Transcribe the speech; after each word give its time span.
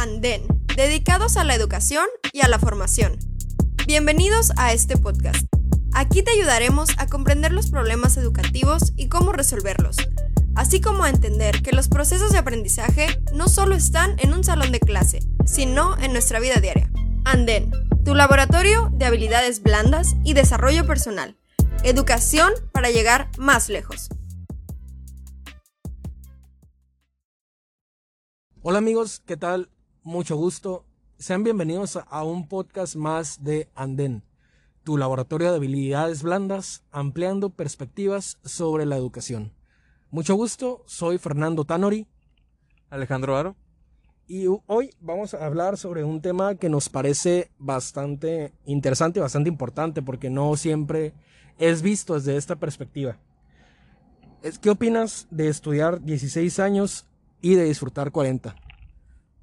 Anden, 0.00 0.46
dedicados 0.76 1.36
a 1.36 1.44
la 1.44 1.54
educación 1.54 2.06
y 2.32 2.40
a 2.40 2.48
la 2.48 2.58
formación. 2.58 3.18
Bienvenidos 3.86 4.50
a 4.56 4.72
este 4.72 4.96
podcast. 4.96 5.44
Aquí 5.92 6.22
te 6.22 6.30
ayudaremos 6.30 6.88
a 6.96 7.06
comprender 7.06 7.52
los 7.52 7.70
problemas 7.70 8.16
educativos 8.16 8.94
y 8.96 9.10
cómo 9.10 9.32
resolverlos, 9.32 9.96
así 10.54 10.80
como 10.80 11.04
a 11.04 11.10
entender 11.10 11.60
que 11.60 11.72
los 11.72 11.88
procesos 11.88 12.32
de 12.32 12.38
aprendizaje 12.38 13.08
no 13.34 13.46
solo 13.46 13.74
están 13.74 14.18
en 14.20 14.32
un 14.32 14.42
salón 14.42 14.72
de 14.72 14.80
clase, 14.80 15.20
sino 15.44 15.98
en 15.98 16.14
nuestra 16.14 16.40
vida 16.40 16.60
diaria. 16.62 16.90
Anden, 17.26 17.70
tu 18.02 18.14
laboratorio 18.14 18.88
de 18.94 19.04
habilidades 19.04 19.62
blandas 19.62 20.16
y 20.24 20.32
desarrollo 20.32 20.86
personal. 20.86 21.36
Educación 21.84 22.54
para 22.72 22.88
llegar 22.88 23.28
más 23.36 23.68
lejos. 23.68 24.08
Hola 28.62 28.78
amigos, 28.78 29.20
¿qué 29.26 29.36
tal? 29.36 29.68
Mucho 30.02 30.34
gusto. 30.34 30.86
Sean 31.18 31.44
bienvenidos 31.44 31.98
a 32.08 32.24
un 32.24 32.48
podcast 32.48 32.96
más 32.96 33.44
de 33.44 33.68
Anden, 33.74 34.22
tu 34.82 34.96
laboratorio 34.96 35.50
de 35.50 35.56
habilidades 35.56 36.22
blandas, 36.22 36.82
ampliando 36.90 37.50
perspectivas 37.50 38.38
sobre 38.42 38.86
la 38.86 38.96
educación. 38.96 39.52
Mucho 40.10 40.36
gusto, 40.36 40.82
soy 40.86 41.18
Fernando 41.18 41.66
Tanori. 41.66 42.06
Alejandro 42.88 43.36
Aro. 43.36 43.56
Y 44.26 44.46
hoy 44.66 44.94
vamos 45.02 45.34
a 45.34 45.44
hablar 45.44 45.76
sobre 45.76 46.02
un 46.02 46.22
tema 46.22 46.54
que 46.54 46.70
nos 46.70 46.88
parece 46.88 47.50
bastante 47.58 48.54
interesante 48.64 49.18
y 49.18 49.22
bastante 49.22 49.50
importante 49.50 50.00
porque 50.00 50.30
no 50.30 50.56
siempre 50.56 51.12
es 51.58 51.82
visto 51.82 52.14
desde 52.14 52.38
esta 52.38 52.56
perspectiva. 52.56 53.18
¿Qué 54.62 54.70
opinas 54.70 55.28
de 55.30 55.48
estudiar 55.48 56.00
16 56.00 56.58
años 56.58 57.04
y 57.42 57.54
de 57.54 57.64
disfrutar 57.64 58.12
40? 58.12 58.56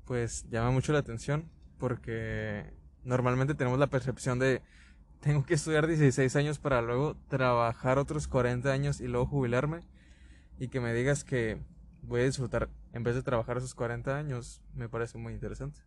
Pues 0.07 0.45
llama 0.49 0.71
mucho 0.71 0.93
la 0.93 0.99
atención 0.99 1.51
porque 1.77 2.73
normalmente 3.03 3.53
tenemos 3.53 3.77
la 3.77 3.87
percepción 3.87 4.39
de 4.39 4.61
tengo 5.19 5.45
que 5.45 5.55
estudiar 5.55 5.85
16 5.85 6.35
años 6.37 6.59
para 6.59 6.81
luego 6.81 7.17
trabajar 7.27 7.99
otros 7.99 8.27
40 8.27 8.71
años 8.71 9.01
y 9.01 9.07
luego 9.07 9.25
jubilarme 9.25 9.81
y 10.59 10.69
que 10.69 10.79
me 10.79 10.93
digas 10.93 11.23
que 11.23 11.59
voy 12.03 12.21
a 12.21 12.23
disfrutar 12.23 12.69
en 12.93 13.03
vez 13.03 13.15
de 13.15 13.21
trabajar 13.21 13.57
esos 13.57 13.75
40 13.75 14.17
años 14.17 14.61
me 14.73 14.87
parece 14.87 15.17
muy 15.17 15.33
interesante. 15.33 15.81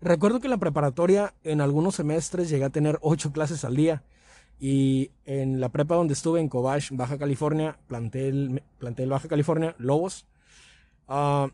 Recuerdo 0.00 0.40
que 0.40 0.46
en 0.46 0.52
la 0.52 0.58
preparatoria 0.58 1.34
en 1.42 1.60
algunos 1.60 1.94
semestres 1.94 2.50
llegué 2.50 2.64
a 2.64 2.70
tener 2.70 2.98
8 3.00 3.32
clases 3.32 3.64
al 3.64 3.74
día 3.74 4.04
y 4.60 5.10
en 5.24 5.60
la 5.60 5.70
prepa 5.70 5.94
donde 5.94 6.12
estuve 6.12 6.40
en 6.40 6.48
Cobach, 6.48 6.90
Baja 6.90 7.16
California, 7.16 7.78
plantel, 7.86 8.62
plantel 8.78 9.08
Baja 9.08 9.26
California, 9.26 9.74
Lobos, 9.78 10.26
Uh, 11.08 11.48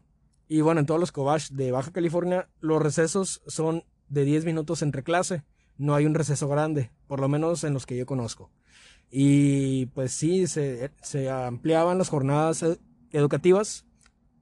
y 0.48 0.60
bueno, 0.60 0.80
en 0.80 0.86
todos 0.86 1.00
los 1.00 1.12
Cobach 1.12 1.48
de 1.50 1.72
Baja 1.72 1.92
California, 1.92 2.48
los 2.60 2.82
recesos 2.82 3.42
son 3.46 3.84
de 4.08 4.24
10 4.24 4.44
minutos 4.44 4.82
entre 4.82 5.02
clase. 5.02 5.42
No 5.76 5.94
hay 5.94 6.06
un 6.06 6.14
receso 6.14 6.48
grande, 6.48 6.90
por 7.06 7.20
lo 7.20 7.28
menos 7.28 7.64
en 7.64 7.72
los 7.72 7.86
que 7.86 7.96
yo 7.96 8.06
conozco. 8.06 8.50
Y 9.10 9.86
pues 9.86 10.12
sí, 10.12 10.46
se, 10.46 10.90
se 11.02 11.30
ampliaban 11.30 11.98
las 11.98 12.08
jornadas 12.08 12.62
e, 12.62 12.78
educativas 13.12 13.84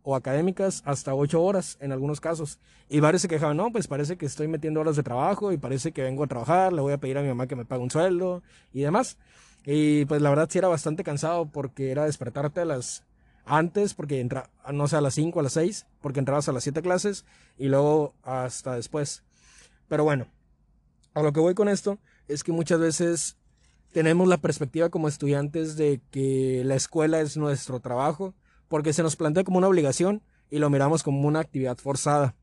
o 0.02 0.16
académicas 0.16 0.82
hasta 0.84 1.14
8 1.14 1.40
horas 1.40 1.78
en 1.80 1.92
algunos 1.92 2.20
casos. 2.20 2.58
Y 2.88 3.00
varios 3.00 3.22
se 3.22 3.28
quejaban, 3.28 3.56
no, 3.56 3.70
pues 3.70 3.86
parece 3.86 4.16
que 4.16 4.26
estoy 4.26 4.48
metiendo 4.48 4.80
horas 4.80 4.96
de 4.96 5.02
trabajo 5.02 5.52
y 5.52 5.58
parece 5.58 5.92
que 5.92 6.02
vengo 6.02 6.24
a 6.24 6.26
trabajar, 6.26 6.72
le 6.72 6.80
voy 6.80 6.92
a 6.92 6.98
pedir 6.98 7.18
a 7.18 7.22
mi 7.22 7.28
mamá 7.28 7.46
que 7.46 7.56
me 7.56 7.64
pague 7.64 7.82
un 7.82 7.90
sueldo 7.90 8.42
y 8.72 8.82
demás. 8.82 9.18
Y 9.64 10.04
pues 10.06 10.20
la 10.20 10.30
verdad 10.30 10.48
sí 10.50 10.58
era 10.58 10.68
bastante 10.68 11.04
cansado 11.04 11.46
porque 11.46 11.90
era 11.90 12.04
despertarte 12.04 12.60
a 12.60 12.64
las 12.64 13.04
antes, 13.44 13.94
porque 13.94 14.20
entra, 14.20 14.50
no 14.72 14.88
sé, 14.88 14.96
a 14.96 15.00
las 15.00 15.14
5, 15.14 15.40
a 15.40 15.42
las 15.42 15.52
6, 15.54 15.86
porque 16.00 16.20
entrabas 16.20 16.48
a 16.48 16.52
las 16.52 16.62
7 16.62 16.82
clases 16.82 17.24
y 17.58 17.68
luego 17.68 18.14
hasta 18.22 18.74
después. 18.74 19.22
Pero 19.88 20.04
bueno, 20.04 20.26
a 21.14 21.22
lo 21.22 21.32
que 21.32 21.40
voy 21.40 21.54
con 21.54 21.68
esto 21.68 21.98
es 22.28 22.44
que 22.44 22.52
muchas 22.52 22.80
veces 22.80 23.36
tenemos 23.92 24.26
la 24.26 24.38
perspectiva 24.38 24.88
como 24.88 25.08
estudiantes 25.08 25.76
de 25.76 26.00
que 26.10 26.62
la 26.64 26.76
escuela 26.76 27.20
es 27.20 27.36
nuestro 27.36 27.80
trabajo, 27.80 28.34
porque 28.68 28.92
se 28.92 29.02
nos 29.02 29.16
plantea 29.16 29.44
como 29.44 29.58
una 29.58 29.68
obligación 29.68 30.22
y 30.50 30.58
lo 30.58 30.70
miramos 30.70 31.02
como 31.02 31.28
una 31.28 31.40
actividad 31.40 31.76
forzada. 31.76 32.34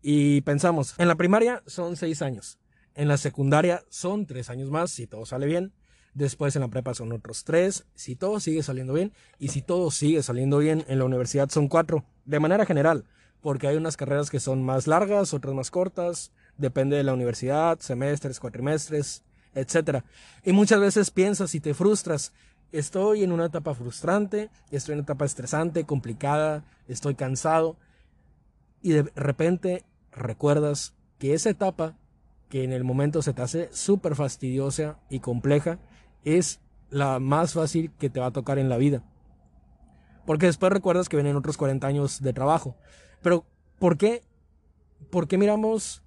Y 0.00 0.40
pensamos, 0.42 0.94
en 0.98 1.08
la 1.08 1.16
primaria 1.16 1.62
son 1.66 1.96
6 1.96 2.22
años, 2.22 2.58
en 2.94 3.08
la 3.08 3.16
secundaria 3.16 3.82
son 3.90 4.26
3 4.26 4.48
años 4.50 4.70
más, 4.70 4.90
si 4.92 5.06
todo 5.06 5.26
sale 5.26 5.46
bien, 5.46 5.74
Después 6.18 6.56
en 6.56 6.62
la 6.62 6.68
prepa 6.68 6.94
son 6.94 7.12
otros 7.12 7.44
tres, 7.44 7.86
si 7.94 8.16
todo 8.16 8.40
sigue 8.40 8.64
saliendo 8.64 8.92
bien. 8.92 9.12
Y 9.38 9.48
si 9.48 9.62
todo 9.62 9.92
sigue 9.92 10.20
saliendo 10.24 10.58
bien, 10.58 10.84
en 10.88 10.98
la 10.98 11.04
universidad 11.04 11.48
son 11.48 11.68
cuatro, 11.68 12.04
de 12.24 12.40
manera 12.40 12.66
general. 12.66 13.04
Porque 13.40 13.68
hay 13.68 13.76
unas 13.76 13.96
carreras 13.96 14.28
que 14.28 14.40
son 14.40 14.64
más 14.64 14.88
largas, 14.88 15.32
otras 15.32 15.54
más 15.54 15.70
cortas. 15.70 16.32
Depende 16.56 16.96
de 16.96 17.04
la 17.04 17.14
universidad, 17.14 17.78
semestres, 17.78 18.40
cuatrimestres, 18.40 19.22
etc. 19.54 20.02
Y 20.44 20.50
muchas 20.50 20.80
veces 20.80 21.12
piensas 21.12 21.54
y 21.54 21.60
te 21.60 21.72
frustras. 21.72 22.32
Estoy 22.72 23.22
en 23.22 23.30
una 23.30 23.46
etapa 23.46 23.72
frustrante, 23.76 24.50
estoy 24.72 24.94
en 24.94 24.98
una 24.98 25.04
etapa 25.04 25.24
estresante, 25.24 25.84
complicada, 25.84 26.64
estoy 26.88 27.14
cansado. 27.14 27.76
Y 28.82 28.90
de 28.90 29.04
repente 29.14 29.84
recuerdas 30.10 30.94
que 31.20 31.34
esa 31.34 31.50
etapa, 31.50 31.96
que 32.48 32.64
en 32.64 32.72
el 32.72 32.82
momento 32.82 33.22
se 33.22 33.34
te 33.34 33.42
hace 33.42 33.68
súper 33.70 34.16
fastidiosa 34.16 34.98
y 35.10 35.20
compleja, 35.20 35.78
es 36.24 36.60
la 36.90 37.18
más 37.18 37.54
fácil 37.54 37.92
que 37.98 38.10
te 38.10 38.20
va 38.20 38.26
a 38.26 38.32
tocar 38.32 38.58
en 38.58 38.68
la 38.68 38.76
vida. 38.76 39.02
Porque 40.26 40.46
después 40.46 40.72
recuerdas 40.72 41.08
que 41.08 41.16
vienen 41.16 41.36
otros 41.36 41.56
40 41.56 41.86
años 41.86 42.20
de 42.20 42.32
trabajo. 42.32 42.76
Pero, 43.22 43.44
¿por 43.78 43.96
qué? 43.96 44.22
¿Por 45.10 45.26
qué 45.26 45.38
miramos 45.38 46.02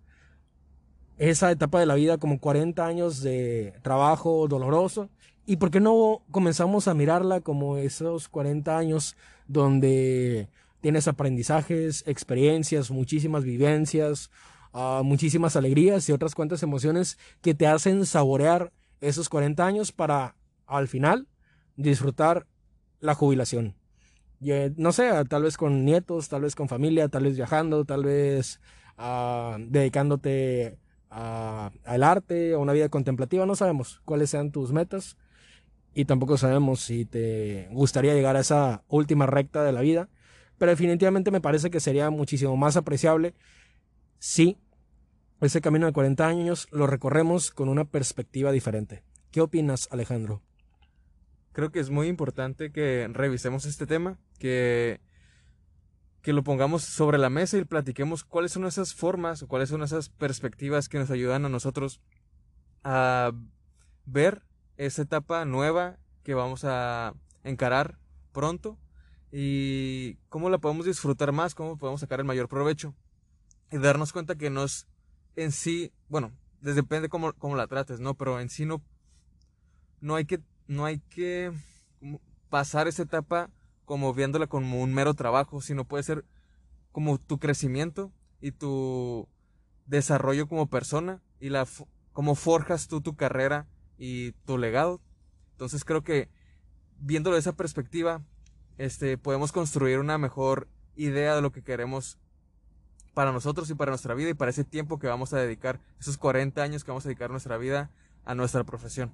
esa 1.18 1.52
etapa 1.52 1.80
de 1.80 1.86
la 1.86 1.96
vida 1.96 2.18
como 2.18 2.40
40 2.40 2.86
años 2.86 3.22
de 3.22 3.74
trabajo 3.82 4.48
doloroso? 4.48 5.10
¿Y 5.46 5.58
por 5.58 5.72
qué 5.72 5.80
no 5.80 6.22
comenzamos 6.32 6.88
a 6.88 6.94
mirarla 6.94 7.42
como 7.42 7.78
esos 7.78 8.30
40 8.30 8.78
años 8.78 9.16
donde 9.48 10.50
tienes 10.82 11.08
aprendizajes, 11.08 12.04
experiencias, 12.08 12.92
muchísimas 12.92 13.44
vivencias, 13.44 14.30
uh, 14.74 15.04
muchísimas 15.04 15.56
alegrías 15.56 16.08
y 16.10 16.12
otras 16.12 16.36
cuantas 16.36 16.64
emociones 16.64 17.18
que 17.42 17.54
te 17.54 17.68
hacen 17.68 18.06
saborear 18.06 18.72
esos 19.02 19.30
40 19.30 19.66
años 19.66 19.92
para 19.92 20.36
al 20.66 20.88
final 20.88 21.28
disfrutar 21.76 22.48
la 23.00 23.16
jubilación. 23.16 23.76
Eh, 24.44 24.74
no 24.78 24.92
sé, 24.92 25.10
tal 25.26 25.44
vez 25.44 25.58
con 25.58 25.86
nietos, 25.86 26.30
tal 26.30 26.44
vez 26.44 26.56
con 26.56 26.68
familia, 26.68 27.10
tal 27.10 27.24
vez 27.24 27.36
viajando, 27.36 27.86
tal 27.86 28.04
vez 28.04 28.60
uh, 28.98 29.58
dedicándote 29.60 30.80
al 31.10 32.04
arte, 32.04 32.54
a 32.54 32.58
una 32.58 32.72
vida 32.72 32.88
contemplativa, 32.88 33.46
no 33.46 33.56
sabemos 33.56 34.02
cuáles 34.06 34.30
sean 34.30 34.52
tus 34.52 34.72
metas 34.72 35.18
y 35.94 36.06
tampoco 36.06 36.38
sabemos 36.38 36.80
si 36.80 37.04
te 37.04 37.68
gustaría 37.72 38.14
llegar 38.14 38.38
a 38.38 38.40
esa 38.40 38.84
última 38.88 39.26
recta 39.26 39.64
de 39.64 39.74
la 39.74 39.82
vida, 39.82 40.08
pero 40.58 40.72
definitivamente 40.72 41.30
me 41.30 41.42
parece 41.42 41.70
que 41.70 41.82
sería 41.82 42.10
muchísimo 42.10 42.56
más 42.56 42.78
apreciable 42.78 43.34
si 44.20 44.58
ese 45.42 45.62
camino 45.62 45.88
de 45.88 45.94
40 45.94 46.28
años 46.28 46.68
lo 46.72 46.88
recorremos 46.88 47.52
con 47.52 47.68
una 47.68 47.86
perspectiva 47.86 48.52
diferente. 48.52 49.04
¿Qué 49.32 49.42
opinas, 49.42 49.88
Alejandro? 49.92 50.42
Creo 51.52 51.72
que 51.72 51.80
es 51.80 51.90
muy 51.90 52.08
importante 52.08 52.72
que 52.72 53.10
revisemos 53.12 53.66
este 53.66 53.88
tema, 53.88 54.20
que, 54.40 55.02
que 56.22 56.34
lo 56.34 56.44
pongamos 56.44 56.84
sobre 56.84 57.18
la 57.18 57.30
mesa 57.30 57.58
y 57.58 57.66
platiquemos 57.66 58.24
cuáles 58.24 58.52
son 58.52 58.66
esas 58.66 58.94
formas 58.94 59.42
o 59.42 59.48
cuáles 59.48 59.70
son 59.70 59.82
esas 59.82 60.10
perspectivas 60.10 60.88
que 60.88 61.00
nos 61.00 61.10
ayudan 61.10 61.46
a 61.46 61.50
nosotros 61.50 62.02
a 62.84 63.32
ver 64.06 64.44
esa 64.78 65.02
etapa 65.02 65.44
nueva 65.46 65.98
que 66.24 66.34
vamos 66.34 66.64
a 66.66 67.14
encarar 67.44 67.98
pronto 68.32 68.78
y 69.32 70.16
cómo 70.30 70.50
la 70.50 70.60
podemos 70.60 70.86
disfrutar 70.86 71.32
más, 71.32 71.56
cómo 71.56 71.78
podemos 71.78 72.02
sacar 72.02 72.20
el 72.20 72.26
mayor 72.26 72.48
provecho 72.48 72.94
y 73.72 73.78
darnos 73.78 74.14
cuenta 74.14 74.36
que 74.36 74.50
nos 74.50 74.88
en 75.36 75.52
sí, 75.52 75.92
bueno, 76.10 76.32
depende 76.62 77.10
cómo, 77.10 77.34
cómo 77.34 77.56
la 77.56 77.68
trates, 77.68 78.00
¿no? 78.00 78.16
Pero 78.16 78.40
en 78.40 78.50
sí 78.50 78.66
no, 78.66 78.82
no 80.00 80.16
hay 80.16 80.26
que, 80.26 80.40
no 80.68 80.86
hay 80.86 81.00
que 81.00 81.52
pasar 82.50 82.88
esa 82.88 83.04
etapa 83.04 83.50
como 83.86 84.14
viéndola 84.14 84.48
como 84.48 84.82
un 84.82 84.94
mero 84.94 85.14
trabajo, 85.14 85.62
sino 85.62 85.86
puede 85.86 86.04
ser 86.04 86.26
como 86.92 87.18
tu 87.18 87.40
crecimiento 87.40 88.12
y 88.42 88.52
tu 88.52 89.28
desarrollo 89.86 90.48
como 90.48 90.68
persona 90.68 91.22
y 91.40 91.50
la 91.50 91.68
cómo 92.14 92.36
forjas 92.36 92.88
tú 92.88 93.02
tu 93.02 93.16
carrera 93.16 93.68
y 93.98 94.32
tu 94.46 94.58
legado. 94.58 95.02
Entonces 95.52 95.86
creo 95.86 96.04
que 96.04 96.30
viéndolo 97.00 97.36
de 97.36 97.42
esa 97.42 97.54
perspectiva, 97.54 98.24
este 98.78 99.18
podemos 99.18 99.52
construir 99.52 100.00
una 100.00 100.18
mejor 100.18 100.68
idea 100.96 101.36
de 101.36 101.42
lo 101.42 101.52
que 101.52 101.64
queremos 101.64 102.18
para 103.14 103.32
nosotros 103.32 103.70
y 103.70 103.76
para 103.76 103.92
nuestra 103.92 104.14
vida 104.14 104.30
y 104.30 104.34
para 104.34 104.52
ese 104.52 104.64
tiempo 104.64 105.00
que 105.00 105.08
vamos 105.08 105.34
a 105.34 105.38
dedicar, 105.38 105.80
esos 106.00 106.18
40 106.18 106.62
años 106.62 106.84
que 106.84 106.92
vamos 106.92 107.06
a 107.06 107.10
dedicar 107.10 107.30
nuestra 107.30 107.58
vida 107.58 107.92
a 108.26 108.36
nuestra 108.36 108.64
profesión. 108.64 109.12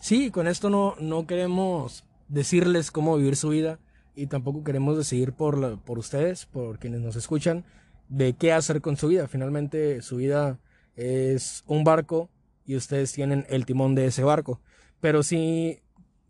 Sí, 0.00 0.30
con 0.30 0.48
esto 0.48 0.70
no, 0.70 0.96
no 1.00 1.26
queremos 1.26 2.04
decirles 2.28 2.90
cómo 2.90 3.16
vivir 3.16 3.36
su 3.36 3.50
vida 3.50 3.78
y 4.14 4.26
tampoco 4.26 4.64
queremos 4.64 4.96
decidir 4.96 5.32
por, 5.32 5.80
por 5.80 5.98
ustedes, 5.98 6.46
por 6.46 6.78
quienes 6.78 7.00
nos 7.00 7.16
escuchan, 7.16 7.64
de 8.08 8.34
qué 8.34 8.52
hacer 8.52 8.80
con 8.80 8.96
su 8.96 9.08
vida. 9.08 9.28
Finalmente 9.28 10.02
su 10.02 10.16
vida 10.16 10.58
es 10.96 11.64
un 11.66 11.84
barco 11.84 12.28
y 12.66 12.76
ustedes 12.76 13.12
tienen 13.12 13.46
el 13.48 13.66
timón 13.66 13.94
de 13.94 14.06
ese 14.06 14.22
barco. 14.24 14.60
Pero 15.00 15.22
sí, 15.22 15.80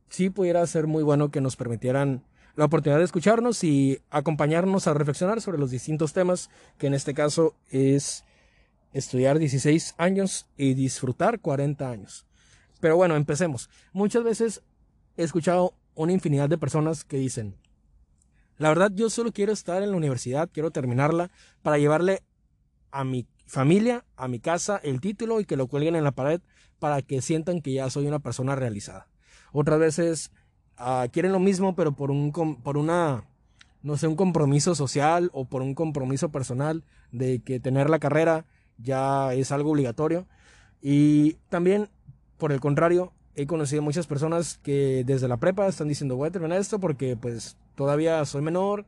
sí 0.08 0.30
pudiera 0.30 0.66
ser 0.66 0.86
muy 0.86 1.02
bueno 1.02 1.30
que 1.30 1.40
nos 1.40 1.56
permitieran 1.56 2.24
la 2.56 2.66
oportunidad 2.66 2.98
de 2.98 3.04
escucharnos 3.04 3.64
y 3.64 4.00
acompañarnos 4.10 4.86
a 4.86 4.94
reflexionar 4.94 5.40
sobre 5.40 5.58
los 5.58 5.70
distintos 5.70 6.12
temas, 6.12 6.50
que 6.78 6.86
en 6.86 6.94
este 6.94 7.14
caso 7.14 7.54
es 7.70 8.24
estudiar 8.92 9.38
16 9.38 9.94
años 9.98 10.46
y 10.56 10.74
disfrutar 10.74 11.40
40 11.40 11.90
años. 11.90 12.26
Pero 12.80 12.96
bueno, 12.96 13.16
empecemos. 13.16 13.70
Muchas 13.92 14.22
veces 14.22 14.62
he 15.16 15.24
escuchado 15.24 15.74
una 15.94 16.12
infinidad 16.12 16.48
de 16.48 16.58
personas 16.58 17.04
que 17.04 17.16
dicen, 17.16 17.56
la 18.56 18.68
verdad 18.68 18.92
yo 18.94 19.10
solo 19.10 19.32
quiero 19.32 19.52
estar 19.52 19.82
en 19.82 19.90
la 19.90 19.96
universidad, 19.96 20.48
quiero 20.52 20.70
terminarla 20.70 21.30
para 21.62 21.78
llevarle 21.78 22.22
a 22.92 23.02
mi 23.02 23.26
familia, 23.46 24.04
a 24.16 24.28
mi 24.28 24.38
casa, 24.38 24.80
el 24.82 25.00
título 25.00 25.40
y 25.40 25.44
que 25.44 25.56
lo 25.56 25.66
cuelguen 25.66 25.96
en 25.96 26.04
la 26.04 26.12
pared 26.12 26.40
para 26.78 27.02
que 27.02 27.20
sientan 27.20 27.60
que 27.60 27.72
ya 27.72 27.90
soy 27.90 28.06
una 28.06 28.20
persona 28.20 28.54
realizada. 28.54 29.08
Otras 29.52 29.78
veces 29.78 30.30
uh, 30.78 31.08
quieren 31.10 31.32
lo 31.32 31.40
mismo, 31.40 31.74
pero 31.74 31.92
por, 31.92 32.10
un, 32.10 32.32
por 32.32 32.76
una, 32.76 33.24
no 33.82 33.96
sé, 33.96 34.06
un 34.06 34.16
compromiso 34.16 34.74
social 34.74 35.30
o 35.32 35.44
por 35.44 35.62
un 35.62 35.74
compromiso 35.74 36.30
personal 36.30 36.84
de 37.12 37.40
que 37.40 37.60
tener 37.60 37.90
la 37.90 37.98
carrera 37.98 38.44
ya 38.78 39.34
es 39.34 39.52
algo 39.52 39.70
obligatorio. 39.70 40.26
Y 40.82 41.34
también, 41.48 41.88
por 42.38 42.52
el 42.52 42.60
contrario, 42.60 43.12
he 43.36 43.46
conocido 43.46 43.82
muchas 43.82 44.06
personas 44.06 44.58
que 44.58 45.02
desde 45.04 45.28
la 45.28 45.38
prepa 45.38 45.66
están 45.66 45.88
diciendo 45.88 46.16
voy 46.16 46.28
a 46.28 46.32
terminar 46.32 46.58
esto 46.58 46.78
porque 46.78 47.16
pues 47.16 47.56
todavía 47.74 48.24
soy 48.24 48.42
menor 48.42 48.86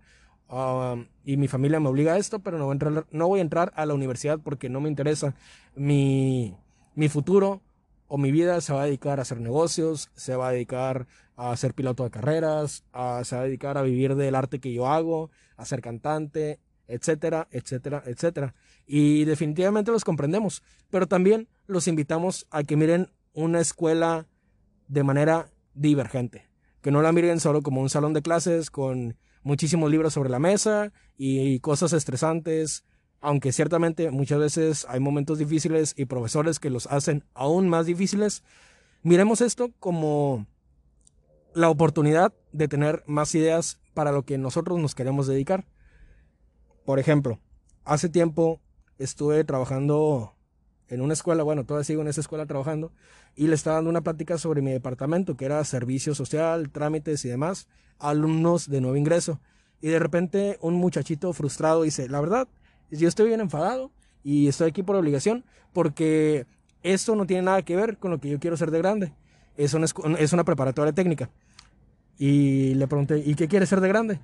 y 1.24 1.36
mi 1.36 1.48
familia 1.48 1.80
me 1.80 1.88
obliga 1.88 2.12
a 2.12 2.18
esto, 2.18 2.38
pero 2.38 2.58
no 2.58 2.66
voy, 2.66 2.72
a 2.72 2.74
entrar, 2.74 3.06
no 3.10 3.28
voy 3.28 3.40
a 3.40 3.42
entrar 3.42 3.72
a 3.74 3.84
la 3.86 3.94
universidad 3.94 4.38
porque 4.38 4.68
no 4.68 4.80
me 4.80 4.88
interesa. 4.88 5.34
Mi, 5.74 6.54
mi 6.94 7.08
futuro 7.08 7.60
o 8.08 8.18
mi 8.18 8.30
vida 8.30 8.60
se 8.60 8.72
va 8.72 8.82
a 8.82 8.84
dedicar 8.86 9.18
a 9.18 9.22
hacer 9.22 9.40
negocios, 9.40 10.10
se 10.14 10.36
va 10.36 10.48
a 10.48 10.52
dedicar 10.52 11.06
a 11.36 11.56
ser 11.56 11.74
piloto 11.74 12.04
de 12.04 12.10
carreras, 12.10 12.84
a, 12.92 13.22
se 13.24 13.36
va 13.36 13.42
a 13.42 13.44
dedicar 13.44 13.78
a 13.78 13.82
vivir 13.82 14.14
del 14.14 14.34
arte 14.34 14.60
que 14.60 14.72
yo 14.72 14.86
hago, 14.88 15.30
a 15.56 15.64
ser 15.64 15.80
cantante, 15.80 16.60
etcétera, 16.88 17.48
etcétera, 17.50 18.02
etcétera. 18.06 18.54
Y 18.86 19.24
definitivamente 19.24 19.90
los 19.90 20.04
comprendemos, 20.04 20.62
pero 20.90 21.06
también 21.06 21.48
los 21.66 21.88
invitamos 21.88 22.46
a 22.50 22.62
que 22.62 22.76
miren 22.76 23.10
una 23.32 23.60
escuela 23.60 24.26
de 24.88 25.02
manera 25.02 25.50
divergente, 25.74 26.48
que 26.80 26.90
no 26.90 27.02
la 27.02 27.12
miren 27.12 27.40
solo 27.40 27.62
como 27.62 27.80
un 27.80 27.90
salón 27.90 28.12
de 28.12 28.22
clases 28.22 28.70
con 28.70 29.16
muchísimos 29.42 29.90
libros 29.90 30.14
sobre 30.14 30.30
la 30.30 30.38
mesa 30.38 30.92
y 31.18 31.60
cosas 31.60 31.92
estresantes, 31.92 32.84
aunque 33.20 33.52
ciertamente 33.52 34.10
muchas 34.10 34.38
veces 34.38 34.86
hay 34.88 35.00
momentos 35.00 35.38
difíciles 35.38 35.94
y 35.96 36.04
profesores 36.04 36.58
que 36.58 36.70
los 36.70 36.86
hacen 36.86 37.24
aún 37.34 37.68
más 37.68 37.86
difíciles, 37.86 38.42
miremos 39.02 39.40
esto 39.40 39.70
como 39.78 40.46
la 41.54 41.70
oportunidad 41.70 42.32
de 42.52 42.68
tener 42.68 43.02
más 43.06 43.34
ideas 43.34 43.80
para 43.94 44.12
lo 44.12 44.24
que 44.24 44.36
nosotros 44.36 44.78
nos 44.78 44.94
queremos 44.94 45.26
dedicar. 45.26 45.66
Por 46.84 46.98
ejemplo, 46.98 47.40
hace 47.84 48.08
tiempo 48.08 48.60
estuve 48.98 49.42
trabajando 49.44 50.34
en 50.88 51.00
una 51.00 51.14
escuela, 51.14 51.42
bueno, 51.42 51.64
todavía 51.64 51.84
sigo 51.84 52.02
en 52.02 52.08
esa 52.08 52.20
escuela 52.20 52.46
trabajando, 52.46 52.92
y 53.34 53.48
le 53.48 53.54
estaba 53.54 53.76
dando 53.76 53.90
una 53.90 54.02
plática 54.02 54.38
sobre 54.38 54.62
mi 54.62 54.70
departamento, 54.70 55.36
que 55.36 55.44
era 55.46 55.64
servicio 55.64 56.14
social, 56.14 56.70
trámites 56.70 57.24
y 57.24 57.28
demás, 57.28 57.66
alumnos 57.98 58.68
de 58.68 58.80
nuevo 58.80 58.96
ingreso. 58.96 59.40
Y 59.80 59.88
de 59.88 59.98
repente 59.98 60.58
un 60.60 60.74
muchachito 60.74 61.32
frustrado 61.32 61.82
dice, 61.82 62.08
la 62.08 62.20
verdad, 62.20 62.48
yo 62.90 63.08
estoy 63.08 63.28
bien 63.28 63.40
enfadado 63.40 63.90
y 64.22 64.48
estoy 64.48 64.68
aquí 64.68 64.82
por 64.82 64.96
obligación, 64.96 65.44
porque 65.72 66.46
esto 66.82 67.16
no 67.16 67.26
tiene 67.26 67.42
nada 67.42 67.62
que 67.62 67.76
ver 67.76 67.98
con 67.98 68.10
lo 68.10 68.18
que 68.18 68.28
yo 68.28 68.38
quiero 68.38 68.56
ser 68.56 68.70
de 68.70 68.78
grande. 68.78 69.12
Es 69.56 69.74
una, 69.74 69.86
es 70.18 70.32
una 70.32 70.44
preparatoria 70.44 70.92
técnica. 70.92 71.30
Y 72.18 72.74
le 72.74 72.88
pregunté, 72.88 73.18
¿y 73.18 73.34
qué 73.34 73.48
quieres 73.48 73.68
ser 73.68 73.80
de 73.80 73.88
grande? 73.88 74.20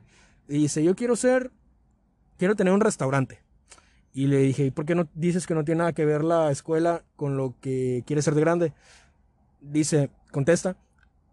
Y 0.49 0.59
dice, 0.59 0.83
yo 0.83 0.95
quiero 0.95 1.17
ser, 1.17 1.51
quiero 2.39 2.55
tener 2.55 2.73
un 2.73 2.81
restaurante. 2.81 3.41
Y 4.15 4.27
le 4.27 4.39
dije, 4.39 4.67
¿y 4.67 4.71
por 4.71 4.85
qué 4.85 4.95
no 4.95 5.09
dices 5.15 5.47
que 5.47 5.55
no 5.55 5.65
tiene 5.65 5.81
nada 5.81 5.93
que 5.93 6.05
ver 6.05 6.23
la 6.23 6.51
escuela 6.51 7.03
con 7.17 7.37
lo 7.37 7.55
que 7.61 8.03
quiere 8.07 8.23
ser 8.23 8.35
de 8.35 8.43
grande? 8.43 8.73
Dice, 9.61 10.11
contesta, 10.31 10.77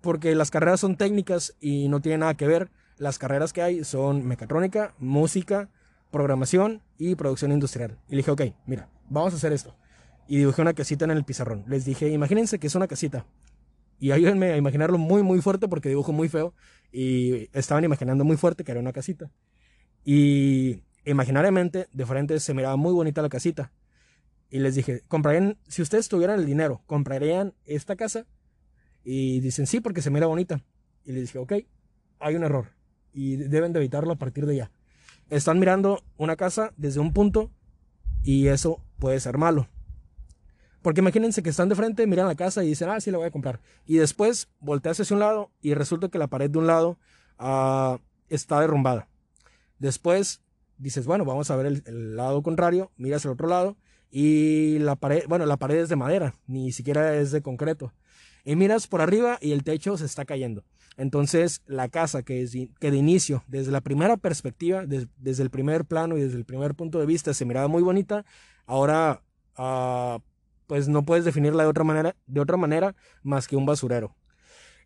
porque 0.01 0.33
las 0.35 0.51
carreras 0.51 0.79
son 0.79 0.95
técnicas 0.95 1.55
y 1.59 1.89
no 1.89 2.01
tiene 2.01 2.19
nada 2.19 2.35
que 2.35 2.47
ver. 2.47 2.71
Las 2.97 3.17
carreras 3.17 3.53
que 3.53 3.61
hay 3.61 3.83
son 3.83 4.25
mecatrónica, 4.27 4.93
música, 4.97 5.69
programación 6.11 6.81
y 6.97 7.15
producción 7.15 7.51
industrial. 7.51 7.99
Y 8.07 8.11
le 8.11 8.17
dije, 8.17 8.31
ok, 8.31 8.41
mira, 8.65 8.89
vamos 9.09 9.33
a 9.33 9.37
hacer 9.37 9.53
esto. 9.53 9.75
Y 10.27 10.37
dibujé 10.37 10.61
una 10.61 10.73
casita 10.73 11.05
en 11.05 11.11
el 11.11 11.23
pizarrón. 11.23 11.65
Les 11.67 11.85
dije, 11.85 12.09
imagínense 12.09 12.59
que 12.59 12.67
es 12.67 12.75
una 12.75 12.87
casita. 12.87 13.25
Y 13.99 14.11
ayúdenme 14.11 14.51
a 14.51 14.57
imaginarlo 14.57 14.97
muy, 14.97 15.23
muy 15.23 15.41
fuerte 15.41 15.67
porque 15.67 15.89
dibujo 15.89 16.11
muy 16.11 16.29
feo. 16.29 16.53
Y 16.91 17.49
estaban 17.57 17.83
imaginando 17.83 18.23
muy 18.23 18.37
fuerte 18.37 18.63
que 18.63 18.71
era 18.71 18.79
una 18.79 18.93
casita. 18.93 19.31
Y 20.05 20.83
imaginariamente, 21.05 21.87
de 21.91 22.05
frente 22.05 22.39
se 22.39 22.53
miraba 22.53 22.75
muy 22.75 22.93
bonita 22.93 23.21
la 23.21 23.29
casita. 23.29 23.71
Y 24.49 24.59
les 24.59 24.75
dije, 24.75 25.03
¿comprarían, 25.07 25.57
si 25.67 25.81
ustedes 25.81 26.09
tuvieran 26.09 26.39
el 26.39 26.45
dinero, 26.45 26.81
¿comprarían 26.87 27.53
esta 27.65 27.95
casa? 27.95 28.25
Y 29.03 29.39
dicen, 29.41 29.67
sí, 29.67 29.79
porque 29.79 30.01
se 30.01 30.09
mira 30.09 30.27
bonita. 30.27 30.63
Y 31.05 31.11
les 31.11 31.23
dije, 31.23 31.37
ok, 31.39 31.53
hay 32.19 32.35
un 32.35 32.43
error. 32.43 32.67
Y 33.13 33.35
deben 33.35 33.73
de 33.73 33.79
evitarlo 33.79 34.13
a 34.13 34.17
partir 34.17 34.45
de 34.45 34.55
ya. 34.55 34.71
Están 35.29 35.59
mirando 35.59 36.03
una 36.17 36.35
casa 36.35 36.73
desde 36.77 36.99
un 36.99 37.13
punto 37.13 37.51
y 38.23 38.47
eso 38.47 38.83
puede 38.97 39.19
ser 39.19 39.37
malo. 39.37 39.67
Porque 40.81 41.01
imagínense 41.01 41.43
que 41.43 41.49
están 41.49 41.69
de 41.69 41.75
frente, 41.75 42.07
miran 42.07 42.27
la 42.27 42.35
casa 42.35 42.63
y 42.63 42.67
dicen, 42.67 42.89
ah, 42.89 42.99
sí, 43.01 43.11
la 43.11 43.17
voy 43.17 43.27
a 43.27 43.31
comprar. 43.31 43.59
Y 43.85 43.97
después 43.97 44.49
volteas 44.59 44.99
hacia 44.99 45.13
un 45.13 45.19
lado 45.19 45.51
y 45.61 45.73
resulta 45.73 46.09
que 46.09 46.17
la 46.17 46.27
pared 46.27 46.49
de 46.49 46.57
un 46.57 46.67
lado 46.67 46.97
uh, 47.39 47.97
está 48.29 48.61
derrumbada. 48.61 49.09
Después 49.77 50.41
dices, 50.77 51.05
bueno, 51.05 51.25
vamos 51.25 51.51
a 51.51 51.55
ver 51.57 51.81
el, 51.85 52.15
lado 52.15 52.41
contrario, 52.41 52.91
miras 52.97 53.25
el 53.25 53.31
otro 53.31 53.47
lado 53.47 53.77
y 54.09 54.79
la 54.79 54.95
pared, 54.95 55.25
bueno, 55.27 55.45
la 55.45 55.57
pared 55.57 55.77
es 55.77 55.89
de 55.89 55.95
madera, 55.95 56.35
ni 56.47 56.71
siquiera 56.71 57.15
es 57.15 57.31
de 57.31 57.41
concreto. 57.41 57.93
Y 58.45 58.55
miras 58.55 58.87
por 58.87 59.01
arriba 59.01 59.37
y 59.41 59.51
el 59.51 59.63
techo 59.63 59.97
se 59.97 60.05
está 60.05 60.25
cayendo. 60.25 60.63
Entonces, 60.97 61.61
la 61.65 61.87
casa 61.89 62.23
que, 62.23 62.41
es, 62.41 62.51
de 62.51 62.69
inicio, 62.81 63.43
desde 63.47 63.71
la 63.71 63.81
primera 63.81 64.17
perspectiva, 64.17 64.85
desde 64.85 65.43
el 65.43 65.49
primer 65.49 65.85
plano 65.85 66.17
y 66.17 66.21
desde 66.21 66.37
el 66.37 66.45
primer 66.45 66.75
punto 66.75 66.99
de 66.99 67.05
vista, 67.05 67.33
se 67.33 67.45
miraba 67.45 67.67
muy 67.67 67.81
bonita, 67.81 68.25
ahora, 68.65 69.23
uh, 69.57 70.19
pues 70.67 70.87
no 70.87 71.05
puedes 71.05 71.25
definirla 71.25 71.63
de 71.63 71.69
otra 71.69 71.83
manera, 71.83 72.15
de 72.27 72.41
otra 72.41 72.57
manera 72.57 72.95
más 73.23 73.47
que 73.47 73.55
un 73.55 73.65
basurero. 73.65 74.15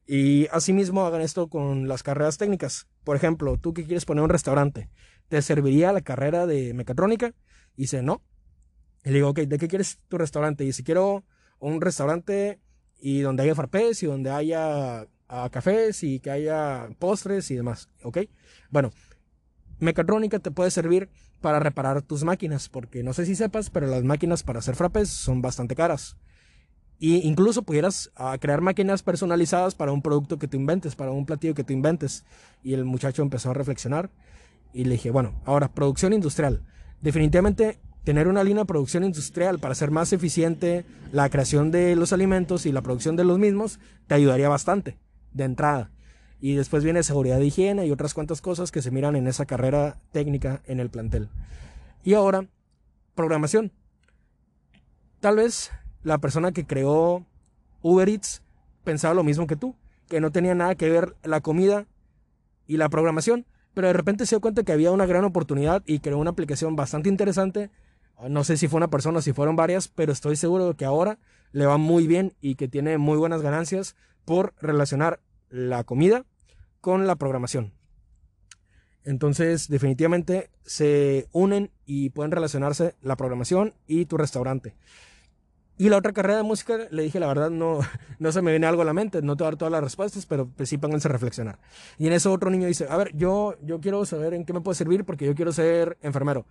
Y 0.06 0.48
asimismo 0.52 1.06
hagan 1.06 1.22
esto 1.22 1.48
con 1.48 1.88
las 1.88 2.04
carreras 2.04 2.38
técnicas. 2.38 2.88
Por 3.04 3.16
ejemplo, 3.16 3.58
tú 3.58 3.74
que 3.74 3.86
quieres 3.86 4.06
poner 4.06 4.24
un 4.24 4.30
restaurante, 4.30 4.90
¿te 5.30 5.42
serviría 5.42 5.94
la 5.94 6.02
carrera 6.02 6.46
de 6.46 6.74
mecatrónica? 6.74 7.34
Y 7.76 7.84
dice, 7.84 8.04
no. 8.04 8.22
Y 9.04 9.10
le 9.10 9.16
digo, 9.16 9.30
ok, 9.30 9.40
¿de 9.40 9.58
qué 9.58 9.68
quieres 9.68 10.00
tu 10.10 10.18
restaurante? 10.18 10.64
Y 10.64 10.68
dice, 10.68 10.84
quiero 10.84 11.26
un 11.60 11.82
restaurante 11.82 12.60
y 13.00 13.22
donde 13.22 13.44
haya 13.44 13.56
farpés 13.56 14.04
y 14.04 14.06
donde 14.06 14.30
haya 14.30 15.08
uh, 15.34 15.50
cafés 15.50 16.04
y 16.04 16.20
que 16.20 16.32
haya 16.32 16.90
postres 17.00 17.50
y 17.52 17.56
demás, 17.56 17.90
¿ok? 18.04 18.20
Bueno, 18.70 18.92
mecatrónica 19.80 20.40
te 20.40 20.52
puede 20.52 20.72
servir 20.72 21.10
para 21.42 21.60
reparar 21.60 22.02
tus 22.02 22.24
máquinas, 22.24 22.70
porque 22.70 23.04
no 23.04 23.14
sé 23.14 23.26
si 23.26 23.36
sepas, 23.36 23.70
pero 23.70 23.88
las 23.88 24.04
máquinas 24.04 24.44
para 24.44 24.60
hacer 24.60 24.76
frappés 24.76 25.10
son 25.10 25.42
bastante 25.42 25.76
caras. 25.76 26.18
Y 27.00 27.28
incluso 27.28 27.64
pudieras 27.64 28.12
uh, 28.18 28.38
crear 28.40 28.62
máquinas 28.62 29.04
personalizadas 29.04 29.76
para 29.76 29.92
un 29.92 30.02
producto 30.02 30.40
que 30.40 30.48
tú 30.48 30.56
inventes, 30.56 30.96
para 30.96 31.12
un 31.12 31.26
platillo 31.26 31.54
que 31.54 31.66
tú 31.66 31.74
inventes. 31.74 32.24
Y 32.64 32.74
el 32.74 32.86
muchacho 32.86 33.24
empezó 33.24 33.50
a 33.50 33.54
reflexionar 33.54 34.10
y 34.74 34.86
le 34.86 34.92
dije, 34.92 35.12
bueno, 35.12 35.42
ahora 35.44 35.74
producción 35.74 36.14
industrial. 36.14 36.62
Definitivamente 37.02 37.80
tener 38.06 38.30
una 38.30 38.44
línea 38.44 38.64
de 38.64 38.68
producción 38.68 39.04
industrial 39.04 39.60
para 39.60 39.74
hacer 39.74 39.92
más 39.92 40.14
eficiente 40.14 40.86
la 41.12 41.30
creación 41.30 41.72
de 41.72 41.98
los 41.98 42.14
alimentos 42.14 42.66
y 42.66 42.72
la 42.72 42.82
producción 42.82 43.18
de 43.18 43.26
los 43.26 43.38
mismos 43.38 43.80
te 44.08 44.16
ayudaría 44.16 44.48
bastante 44.48 44.98
de 45.34 45.44
entrada. 45.46 45.92
Y 46.40 46.56
después 46.56 46.84
viene 46.84 47.04
seguridad 47.04 47.38
de 47.38 47.46
higiene 47.46 47.86
y 47.86 47.92
otras 47.92 48.14
cuantas 48.14 48.42
cosas 48.42 48.72
que 48.72 48.82
se 48.82 48.92
miran 48.92 49.16
en 49.16 49.28
esa 49.28 49.46
carrera 49.46 49.98
técnica 50.12 50.62
en 50.66 50.80
el 50.80 50.90
plantel. 50.90 51.30
Y 52.04 52.16
ahora, 52.16 52.48
programación. 53.16 53.72
Tal 55.20 55.38
vez 55.38 55.72
la 56.04 56.18
persona 56.18 56.52
que 56.52 56.66
creó 56.66 57.26
Uber 57.82 58.10
Eats 58.10 58.42
pensaba 58.84 59.14
lo 59.14 59.24
mismo 59.24 59.48
que 59.48 59.56
tú, 59.56 59.76
que 60.10 60.20
no 60.20 60.32
tenía 60.32 60.54
nada 60.54 60.76
que 60.76 60.90
ver 60.90 61.16
la 61.24 61.42
comida 61.42 61.88
y 62.68 62.78
la 62.78 62.90
programación, 62.90 63.46
pero 63.74 63.88
de 63.88 63.94
repente 63.94 64.26
se 64.26 64.36
dio 64.36 64.42
cuenta 64.42 64.64
que 64.64 64.74
había 64.74 64.92
una 64.92 65.06
gran 65.06 65.24
oportunidad 65.24 65.82
y 65.86 66.00
creó 66.00 66.18
una 66.18 66.32
aplicación 66.32 66.76
bastante 66.76 67.10
interesante. 67.10 67.72
No 68.30 68.44
sé 68.44 68.58
si 68.58 68.68
fue 68.68 68.78
una 68.78 68.90
persona 68.90 69.20
o 69.20 69.22
si 69.22 69.34
fueron 69.34 69.56
varias, 69.56 69.88
pero 69.88 70.12
estoy 70.12 70.36
seguro 70.36 70.68
de 70.68 70.76
que 70.76 70.86
ahora 70.86 71.20
le 71.52 71.66
va 71.66 71.78
muy 71.78 72.08
bien 72.08 72.34
y 72.42 72.56
que 72.56 72.68
tiene 72.68 72.98
muy 72.98 73.18
buenas 73.18 73.42
ganancias 73.42 73.96
por 74.26 74.54
relacionar 74.62 75.20
la 75.50 75.84
comida 75.84 76.26
con 76.82 77.08
la 77.08 77.16
programación. 77.16 77.74
Entonces, 79.04 79.68
definitivamente 79.68 80.50
se 80.64 81.28
unen 81.32 81.72
y 81.86 82.10
pueden 82.12 82.32
relacionarse 82.32 82.96
la 83.02 83.18
programación 83.18 83.74
y 83.86 84.06
tu 84.06 84.18
restaurante. 84.18 84.76
Y 85.78 85.90
la 85.90 85.98
otra 85.98 86.14
carrera 86.14 86.38
de 86.38 86.44
música, 86.44 86.78
le 86.92 87.04
dije, 87.04 87.20
la 87.20 87.28
verdad, 87.28 87.50
no, 87.50 87.80
no 88.20 88.32
se 88.32 88.42
me 88.42 88.52
viene 88.52 88.68
algo 88.68 88.84
a 88.84 88.86
la 88.86 88.94
mente, 88.94 89.22
no 89.22 89.36
te 89.36 89.44
voy 89.44 89.48
a 89.48 89.52
dar 89.52 89.58
todas 89.58 89.72
las 89.72 89.84
respuestas, 89.84 90.26
pero 90.26 90.48
pues 90.48 90.70
sí 90.70 90.78
pónganse 90.78 91.08
a 91.08 91.12
reflexionar. 91.12 91.60
Y 91.98 92.08
en 92.08 92.14
eso 92.14 92.32
otro 92.32 92.50
niño 92.50 92.68
dice, 92.68 92.88
a 92.90 92.96
ver, 92.96 93.16
yo, 93.16 93.56
yo 93.62 93.82
quiero 93.82 94.06
saber 94.06 94.34
en 94.34 94.46
qué 94.46 94.54
me 94.54 94.62
puede 94.62 94.76
servir 94.76 95.04
porque 95.04 95.26
yo 95.26 95.36
quiero 95.36 95.52
ser 95.52 95.98
enfermero. 96.02 96.46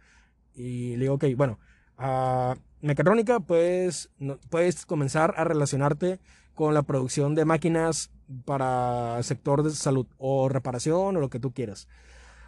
Y 0.55 0.97
le 0.97 1.05
digo, 1.05 1.15
ok, 1.15 1.25
bueno, 1.37 1.59
a 1.97 2.57
mecatrónica, 2.81 3.41
pues 3.41 4.11
puedes 4.51 4.85
comenzar 4.85 5.35
a 5.37 5.45
relacionarte 5.45 6.21
con 6.55 6.75
la 6.75 6.83
producción 6.83 7.35
de 7.35 7.45
máquinas 7.45 8.11
para 8.45 9.23
sector 9.23 9.63
de 9.63 9.71
salud 9.71 10.07
o 10.19 10.49
reparación 10.49 11.17
o 11.17 11.21
lo 11.21 11.31
que 11.31 11.41
tú 11.41 11.53
quieras. 11.53 11.89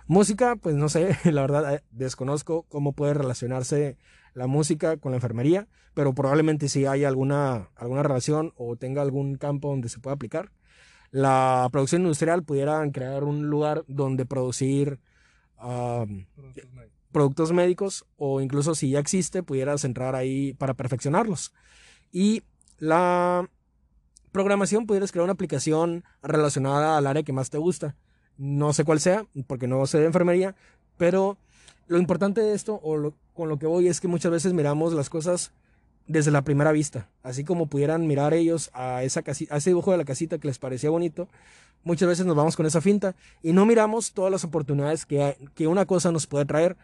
Música, 0.06 0.56
pues 0.56 0.75
no 0.75 0.88
sé, 0.88 1.16
la 1.25 1.42
verdad 1.42 1.75
eh, 1.75 1.84
desconozco 1.90 2.64
cómo 2.68 2.92
puede 2.92 3.14
relacionarse 3.14 3.96
la 4.34 4.46
música 4.46 4.96
con 4.96 5.12
la 5.12 5.16
enfermería, 5.16 5.68
pero 5.94 6.12
probablemente 6.14 6.68
sí 6.68 6.87
hay 6.87 7.04
alguna, 7.04 7.70
alguna 7.76 8.02
relación 8.02 8.52
o 8.56 8.76
tenga 8.76 9.00
algún 9.02 9.37
campo 9.37 9.68
donde 9.68 9.88
se 9.88 10.00
pueda 10.00 10.14
aplicar. 10.14 10.50
La 11.11 11.68
producción 11.70 12.02
industrial 12.02 12.42
pudiera 12.42 12.84
crear 12.90 13.23
un 13.23 13.49
lugar 13.49 13.84
donde 13.87 14.26
producir 14.26 14.99
productos, 17.12 17.52
médicos. 17.52 18.04
o 18.16 18.40
incluso 18.40 18.75
si 18.75 18.90
ya 18.90 18.99
existe, 18.99 19.42
pudieras 19.44 19.84
entrar 19.84 20.16
ahí 20.16 20.54
para 20.54 20.75
perfeccionarlos. 20.75 21.52
Y 22.11 22.42
la 22.78 23.49
programación, 24.34 24.84
pudieras 24.84 25.12
crear 25.12 25.22
una 25.22 25.32
aplicación 25.32 26.02
relacionada 26.20 26.98
al 26.98 27.06
área 27.06 27.22
que 27.22 27.32
más 27.32 27.50
te 27.50 27.58
gusta. 27.58 27.94
No 28.36 28.72
sé 28.72 28.82
cuál 28.82 28.98
sea, 28.98 29.26
porque 29.46 29.68
no 29.68 29.86
sé 29.86 30.00
de 30.00 30.06
enfermería, 30.06 30.56
pero 30.96 31.38
lo 31.86 31.98
importante 31.98 32.40
de 32.40 32.52
esto, 32.52 32.80
o 32.82 33.14
con 33.32 33.48
lo 33.48 33.60
que 33.60 33.66
voy, 33.66 33.86
es 33.86 34.00
que 34.00 34.08
muchas 34.08 34.32
veces 34.32 34.52
miramos 34.52 34.92
las 34.92 35.08
cosas 35.08 35.52
desde 36.08 36.32
la 36.32 36.42
primera 36.42 36.72
vista. 36.72 37.08
Así 37.22 37.44
como 37.44 37.68
pudieran 37.68 38.08
mirar 38.08 38.34
ellos 38.34 38.70
a, 38.74 39.04
ese 39.04 39.22
dibujo 39.70 39.92
de 39.92 39.98
la 39.98 40.04
casita 40.04 40.38
que 40.38 40.48
les 40.48 40.58
parecía 40.58 40.90
bonito, 40.90 41.28
muchas 41.84 42.08
veces 42.08 42.26
nos 42.26 42.34
vamos 42.34 42.56
con 42.56 42.66
esa 42.66 42.80
finta 42.80 43.14
y 43.40 43.52
no 43.52 43.64
miramos 43.66 44.14
todas 44.14 44.32
las 44.32 44.42
oportunidades 44.42 45.06
que, 45.06 45.38
que 45.54 45.68
una 45.68 45.86
cosa 45.86 46.10
nos 46.10 46.26
puede 46.26 46.44
traer. 46.44 46.76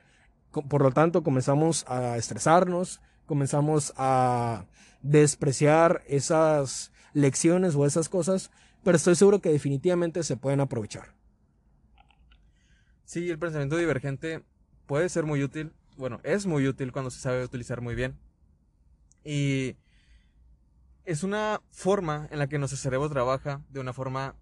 Por 0.53 0.83
lo 0.83 0.93
tanto, 0.93 1.25
comenzamos 1.25 1.85
a 1.89 2.17
estresarnos, 2.17 3.01
comenzamos 3.27 3.93
a 3.97 4.67
despreciar 5.03 6.05
esas 6.07 6.93
lecciones 7.13 7.75
o 7.75 7.87
esas 7.87 8.09
cosas, 8.09 8.51
pero 8.83 8.97
estoy 8.97 9.15
seguro 9.15 9.41
que 9.41 9.51
definitivamente 9.51 10.23
se 10.23 10.37
pueden 10.37 10.61
aprovechar. 10.61 11.15
Sí, 13.05 13.29
el 13.29 13.39
pensamiento 13.39 13.77
divergente 13.77 14.45
puede 14.87 15.09
ser 15.09 15.25
muy 15.25 15.43
útil, 15.43 15.73
bueno, 15.97 16.21
es 16.23 16.47
muy 16.47 16.67
útil 16.67 16.93
cuando 16.93 17.11
se 17.11 17.21
sabe 17.21 17.45
utilizar 17.45 17.81
muy 17.81 17.95
bien. 17.95 18.19
Y 19.25 19.77
es 21.05 21.23
una 21.23 21.61
forma 21.71 22.29
en 22.31 22.39
la 22.39 22.47
que 22.47 22.59
nuestro 22.59 22.79
cerebro 22.79 23.11
trabaja 23.11 23.63
de 23.69 23.81
una 23.81 23.93
forma 23.93 24.37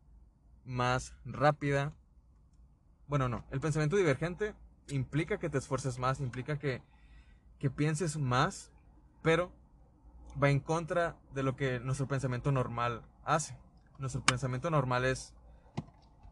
más 0.64 1.14
rápida. 1.24 1.94
Bueno, 3.06 3.28
no, 3.28 3.44
el 3.50 3.60
pensamiento 3.60 3.96
divergente 3.96 4.54
implica 4.88 5.38
que 5.38 5.48
te 5.48 5.58
esfuerces 5.58 5.98
más, 5.98 6.20
implica 6.20 6.58
que, 6.58 6.82
que 7.58 7.70
pienses 7.70 8.18
más, 8.18 8.70
pero 9.22 9.50
va 10.42 10.50
en 10.50 10.60
contra 10.60 11.16
de 11.34 11.42
lo 11.42 11.56
que 11.56 11.80
nuestro 11.80 12.06
pensamiento 12.06 12.52
normal 12.52 13.02
hace. 13.24 13.56
Nuestro 13.98 14.24
pensamiento 14.24 14.70
normal 14.70 15.04
es 15.04 15.34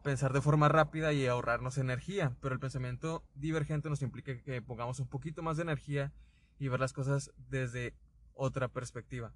pensar 0.03 0.31
de 0.31 0.41
forma 0.41 0.69
rápida 0.69 1.11
y 1.11 1.27
ahorrarnos 1.27 1.77
energía, 1.77 2.35
pero 2.41 2.53
el 2.53 2.61
pensamiento 2.61 3.23
divergente 3.35 3.89
nos 3.89 4.01
implica 4.01 4.37
que 4.41 4.61
pongamos 4.61 4.99
un 4.99 5.07
poquito 5.07 5.43
más 5.43 5.57
de 5.57 5.63
energía 5.63 6.13
y 6.59 6.69
ver 6.69 6.79
las 6.79 6.93
cosas 6.93 7.31
desde 7.49 7.93
otra 8.33 8.69
perspectiva. 8.69 9.33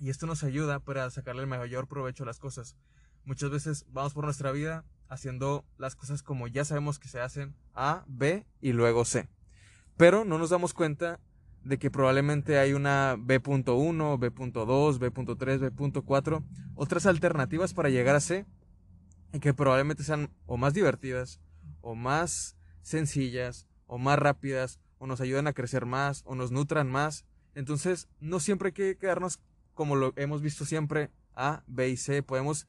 Y 0.00 0.10
esto 0.10 0.26
nos 0.26 0.42
ayuda 0.44 0.80
para 0.80 1.08
sacarle 1.10 1.42
el 1.42 1.48
mayor 1.48 1.86
provecho 1.86 2.24
a 2.24 2.26
las 2.26 2.38
cosas. 2.38 2.76
Muchas 3.24 3.50
veces 3.50 3.86
vamos 3.88 4.14
por 4.14 4.24
nuestra 4.24 4.52
vida 4.52 4.84
haciendo 5.08 5.64
las 5.76 5.96
cosas 5.96 6.22
como 6.22 6.48
ya 6.48 6.64
sabemos 6.64 6.98
que 6.98 7.08
se 7.08 7.20
hacen 7.20 7.54
A, 7.74 8.04
B 8.08 8.46
y 8.60 8.72
luego 8.72 9.04
C. 9.04 9.28
Pero 9.96 10.24
no 10.24 10.38
nos 10.38 10.50
damos 10.50 10.74
cuenta 10.74 11.20
de 11.64 11.78
que 11.78 11.90
probablemente 11.90 12.58
hay 12.58 12.72
una 12.72 13.16
B.1, 13.18 14.18
B.2, 14.18 14.98
B.3, 14.98 15.58
B.4, 15.58 16.44
otras 16.74 17.06
alternativas 17.06 17.74
para 17.74 17.90
llegar 17.90 18.16
a 18.16 18.20
C 18.20 18.46
y 19.32 19.40
que 19.40 19.54
probablemente 19.54 20.02
sean 20.02 20.30
o 20.46 20.56
más 20.56 20.74
divertidas, 20.74 21.40
o 21.80 21.94
más 21.94 22.56
sencillas, 22.82 23.66
o 23.86 23.98
más 23.98 24.18
rápidas, 24.18 24.80
o 24.98 25.06
nos 25.06 25.20
ayuden 25.20 25.46
a 25.46 25.52
crecer 25.52 25.86
más, 25.86 26.22
o 26.24 26.34
nos 26.34 26.50
nutran 26.50 26.90
más. 26.90 27.24
Entonces, 27.54 28.08
no 28.20 28.40
siempre 28.40 28.68
hay 28.68 28.72
que 28.72 28.96
quedarnos 28.96 29.40
como 29.74 29.94
lo 29.94 30.12
hemos 30.16 30.42
visto 30.42 30.64
siempre, 30.64 31.10
A, 31.34 31.62
B 31.66 31.88
y 31.88 31.96
C. 31.96 32.22
Podemos 32.22 32.66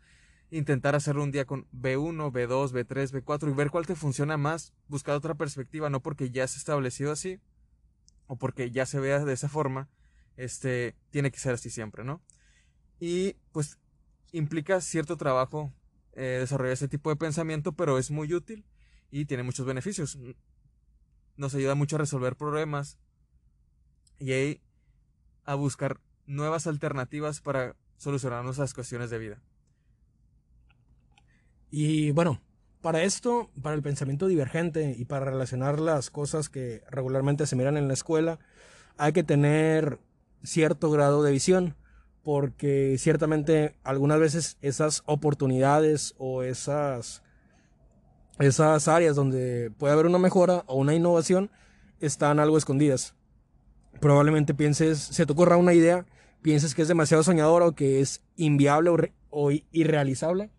intentar 0.51 0.95
hacerlo 0.95 1.23
un 1.23 1.31
día 1.31 1.45
con 1.45 1.67
B1, 1.71 2.31
B2, 2.31 2.71
B3, 2.71 3.23
B4 3.23 3.49
y 3.49 3.53
ver 3.53 3.71
cuál 3.71 3.85
te 3.85 3.95
funciona 3.95 4.37
más, 4.37 4.73
buscar 4.87 5.15
otra 5.15 5.35
perspectiva, 5.35 5.89
no 5.89 6.01
porque 6.01 6.29
ya 6.29 6.47
se 6.47 6.57
ha 6.57 6.59
establecido 6.59 7.11
así, 7.11 7.39
o 8.29 8.37
porque 8.37 8.69
ya 8.69 8.85
se 8.85 8.99
vea 8.99 9.25
de 9.25 9.33
esa 9.33 9.49
forma, 9.49 9.89
este, 10.37 10.95
tiene 11.09 11.31
que 11.31 11.39
ser 11.39 11.55
así 11.55 11.71
siempre, 11.71 12.03
¿no? 12.03 12.21
Y 12.99 13.33
pues 13.51 13.79
implica 14.31 14.79
cierto 14.81 15.17
trabajo 15.17 15.73
eh, 16.13 16.37
desarrollar 16.39 16.73
ese 16.73 16.87
tipo 16.87 17.09
de 17.09 17.15
pensamiento, 17.15 17.71
pero 17.71 17.97
es 17.97 18.11
muy 18.11 18.31
útil 18.35 18.65
y 19.09 19.25
tiene 19.25 19.41
muchos 19.41 19.65
beneficios. 19.65 20.19
Nos 21.37 21.55
ayuda 21.55 21.73
mucho 21.73 21.95
a 21.95 21.99
resolver 21.99 22.35
problemas 22.35 22.99
y 24.19 24.61
a 25.43 25.55
buscar 25.55 25.99
nuevas 26.27 26.67
alternativas 26.67 27.41
para 27.41 27.75
solucionar 27.97 28.43
nuestras 28.43 28.75
cuestiones 28.75 29.09
de 29.09 29.17
vida. 29.17 29.41
Y 31.71 32.11
bueno, 32.11 32.39
para 32.81 33.03
esto, 33.03 33.49
para 33.61 33.75
el 33.75 33.81
pensamiento 33.81 34.27
divergente 34.27 34.95
y 34.97 35.05
para 35.05 35.25
relacionar 35.25 35.79
las 35.79 36.09
cosas 36.09 36.49
que 36.49 36.83
regularmente 36.89 37.45
se 37.45 37.55
miran 37.55 37.77
en 37.77 37.87
la 37.87 37.93
escuela, 37.93 38.39
hay 38.97 39.11
que 39.11 39.23
tener 39.23 39.99
cierto 40.43 40.89
grado 40.89 41.23
de 41.23 41.31
visión, 41.31 41.75
porque 42.23 42.95
ciertamente 42.97 43.75
algunas 43.83 44.19
veces 44.19 44.57
esas 44.61 45.03
oportunidades 45.05 46.15
o 46.17 46.43
esas, 46.43 47.21
esas 48.39 48.87
áreas 48.87 49.15
donde 49.15 49.71
puede 49.77 49.93
haber 49.93 50.05
una 50.05 50.17
mejora 50.17 50.63
o 50.67 50.75
una 50.75 50.93
innovación 50.93 51.51
están 51.99 52.39
algo 52.39 52.57
escondidas. 52.57 53.13
Probablemente 53.99 54.53
pienses, 54.53 54.99
se 54.99 55.25
te 55.25 55.33
ocurra 55.33 55.57
una 55.57 55.73
idea, 55.73 56.05
pienses 56.41 56.75
que 56.75 56.83
es 56.83 56.87
demasiado 56.87 57.23
soñadora 57.23 57.65
o 57.65 57.75
que 57.75 57.99
es 57.99 58.23
inviable 58.37 58.89
o, 58.89 58.97
o 59.31 59.51
irrealizable, 59.71 60.49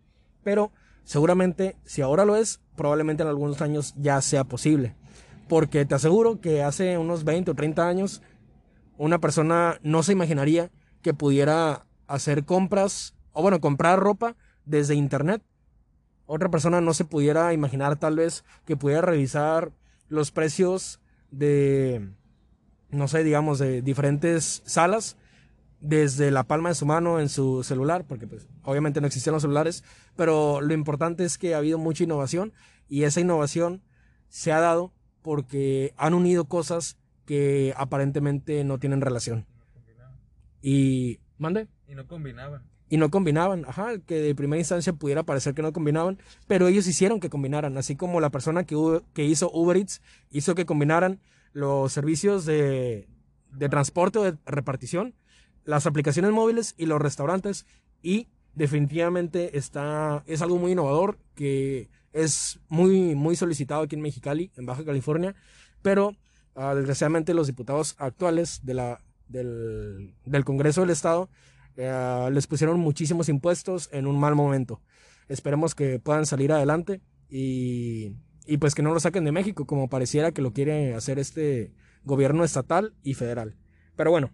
pero 0.42 0.72
Seguramente, 1.10 1.74
si 1.84 2.02
ahora 2.02 2.24
lo 2.24 2.36
es, 2.36 2.60
probablemente 2.76 3.24
en 3.24 3.28
algunos 3.28 3.60
años 3.62 3.94
ya 3.96 4.20
sea 4.20 4.44
posible. 4.44 4.94
Porque 5.48 5.84
te 5.84 5.96
aseguro 5.96 6.40
que 6.40 6.62
hace 6.62 6.98
unos 6.98 7.24
20 7.24 7.50
o 7.50 7.54
30 7.56 7.88
años, 7.88 8.22
una 8.96 9.18
persona 9.18 9.80
no 9.82 10.04
se 10.04 10.12
imaginaría 10.12 10.70
que 11.02 11.12
pudiera 11.12 11.84
hacer 12.06 12.44
compras, 12.44 13.16
o 13.32 13.42
bueno, 13.42 13.60
comprar 13.60 13.98
ropa 13.98 14.36
desde 14.64 14.94
internet. 14.94 15.42
Otra 16.26 16.48
persona 16.48 16.80
no 16.80 16.94
se 16.94 17.04
pudiera 17.04 17.52
imaginar 17.52 17.98
tal 17.98 18.14
vez 18.14 18.44
que 18.64 18.76
pudiera 18.76 19.02
revisar 19.02 19.72
los 20.06 20.30
precios 20.30 21.00
de, 21.32 22.08
no 22.90 23.08
sé, 23.08 23.24
digamos, 23.24 23.58
de 23.58 23.82
diferentes 23.82 24.62
salas 24.64 25.16
desde 25.80 26.30
la 26.30 26.44
palma 26.44 26.68
de 26.68 26.75
su 26.75 26.87
mano 26.87 27.20
en 27.20 27.28
su 27.28 27.64
celular, 27.64 28.04
porque 28.06 28.26
pues 28.26 28.46
obviamente 28.62 29.00
no 29.00 29.06
existían 29.06 29.32
los 29.32 29.42
celulares, 29.42 29.82
pero 30.14 30.60
lo 30.60 30.75
importante 30.75 31.25
es 31.25 31.38
que 31.38 31.54
ha 31.54 31.58
habido 31.58 31.78
mucha 31.78 32.04
innovación 32.04 32.52
y 32.88 33.04
esa 33.04 33.20
innovación 33.20 33.82
se 34.28 34.52
ha 34.52 34.60
dado 34.60 34.92
porque 35.22 35.94
han 35.96 36.14
unido 36.14 36.44
cosas 36.44 36.99
que 37.25 37.75
aparentemente 37.76 38.64
no 38.64 38.78
tienen 38.78 39.00
relación. 39.00 39.46
Y 40.62 41.20
mande. 41.38 41.68
Y 41.88 41.94
no 41.94 42.06
combinaban. 42.06 42.62
Y 42.90 42.96
no 42.96 43.10
combinaban, 43.10 43.64
ajá, 43.66 43.99
que 44.00 44.16
de 44.16 44.34
primera 44.34 44.58
instancia 44.58 44.92
pudiera 44.92 45.22
parecer 45.22 45.54
que 45.54 45.62
no 45.62 45.72
combinaban, 45.72 46.18
pero 46.49 46.66
ellos 46.66 46.87
hicieron 46.87 47.20
que 47.20 47.30
combinaran, 47.30 47.78
así 47.78 47.94
como 47.94 48.20
la 48.20 48.30
persona 48.30 48.64
que, 48.64 48.76
que 49.14 49.25
hizo 49.25 49.50
Uber 49.52 49.76
Eats 49.76 50.02
hizo 50.30 50.54
que 50.54 50.66
combinaran 50.66 51.20
los 51.52 51.92
servicios 51.92 52.44
de, 52.44 53.08
de 53.52 53.68
transporte 53.68 54.18
o 54.18 54.25
de 54.25 54.37
repartición 54.44 55.14
las 55.64 55.86
aplicaciones 55.86 56.30
móviles 56.32 56.74
y 56.76 56.86
los 56.86 57.00
restaurantes 57.00 57.66
y 58.02 58.28
definitivamente 58.54 59.56
está, 59.58 60.22
es 60.26 60.42
algo 60.42 60.56
muy 60.56 60.72
innovador 60.72 61.18
que 61.34 61.88
es 62.12 62.60
muy, 62.68 63.14
muy 63.14 63.36
solicitado 63.36 63.82
aquí 63.82 63.94
en 63.94 64.02
Mexicali, 64.02 64.50
en 64.56 64.66
Baja 64.66 64.84
California, 64.84 65.34
pero 65.82 66.16
ah, 66.54 66.74
desgraciadamente 66.74 67.34
los 67.34 67.46
diputados 67.46 67.94
actuales 67.98 68.60
de 68.64 68.74
la, 68.74 69.04
del, 69.28 70.14
del 70.24 70.44
Congreso 70.44 70.80
del 70.80 70.90
Estado 70.90 71.28
eh, 71.76 72.28
les 72.32 72.46
pusieron 72.46 72.80
muchísimos 72.80 73.28
impuestos 73.28 73.88
en 73.92 74.06
un 74.06 74.18
mal 74.18 74.34
momento. 74.34 74.80
Esperemos 75.28 75.74
que 75.74 76.00
puedan 76.00 76.26
salir 76.26 76.52
adelante 76.52 77.00
y, 77.28 78.16
y 78.46 78.58
pues 78.58 78.74
que 78.74 78.82
no 78.82 78.92
lo 78.92 79.00
saquen 79.00 79.24
de 79.24 79.32
México, 79.32 79.66
como 79.66 79.88
pareciera 79.88 80.32
que 80.32 80.42
lo 80.42 80.52
quiere 80.52 80.94
hacer 80.94 81.18
este 81.18 81.72
gobierno 82.04 82.42
estatal 82.42 82.94
y 83.02 83.14
federal. 83.14 83.56
Pero 83.94 84.10
bueno, 84.10 84.32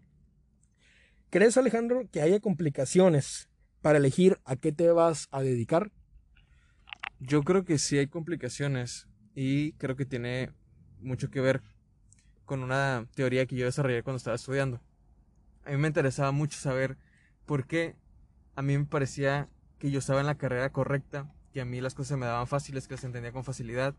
¿crees 1.37 1.59
Alejandro 1.59 2.09
que 2.11 2.23
haya 2.23 2.41
complicaciones 2.41 3.51
para 3.83 3.99
elegir 3.99 4.41
a 4.47 4.57
qué 4.57 4.73
te 4.73 4.91
vas 4.91 5.29
a 5.31 5.43
dedicar? 5.43 5.93
Yo 7.21 7.43
creo 7.43 7.63
que 7.63 7.77
sí 7.77 7.99
hay 7.99 8.07
complicaciones 8.07 9.07
y 9.35 9.73
creo 9.73 9.97
que 9.97 10.07
tiene 10.07 10.51
mucho 10.99 11.29
que 11.29 11.43
ver 11.43 11.61
con 12.47 12.63
una 12.63 13.07
teoría 13.15 13.45
que 13.45 13.55
yo 13.55 13.67
desarrollé 13.67 14.03
cuando 14.03 14.17
estaba 14.17 14.37
estudiando. 14.37 14.81
A 15.67 15.73
mí 15.73 15.77
me 15.77 15.89
interesaba 15.89 16.33
mucho 16.33 16.59
saber 16.59 16.97
por 17.45 17.67
qué 17.67 17.97
a 18.55 18.63
mí 18.63 18.79
me 18.79 18.87
parecía 18.87 19.51
que 19.79 19.91
yo 19.91 19.99
estaba 19.99 20.21
en 20.21 20.27
la 20.27 20.39
carrera 20.39 20.73
correcta, 20.73 21.31
que 21.53 21.61
a 21.61 21.67
mí 21.67 21.83
las 21.83 21.93
cosas 21.93 22.17
me 22.17 22.25
daban 22.25 22.47
fáciles, 22.47 22.89
que 22.89 22.95
las 22.95 23.05
entendía 23.05 23.33
con 23.33 23.45
facilidad, 23.45 23.95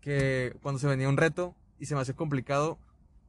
que 0.00 0.56
cuando 0.62 0.78
se 0.78 0.86
venía 0.86 1.10
un 1.10 1.18
reto 1.18 1.54
y 1.78 1.84
se 1.84 1.94
me 1.94 2.00
hacía 2.00 2.16
complicado, 2.16 2.78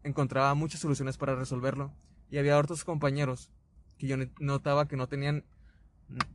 encontraba 0.04 0.54
muchas 0.54 0.80
soluciones 0.80 1.18
para 1.18 1.36
resolverlo. 1.36 1.94
Y 2.30 2.38
había 2.38 2.58
otros 2.58 2.84
compañeros 2.84 3.52
que 3.98 4.08
yo 4.08 4.16
notaba 4.40 4.88
que 4.88 4.96
no 4.96 5.08
tenían, 5.08 5.46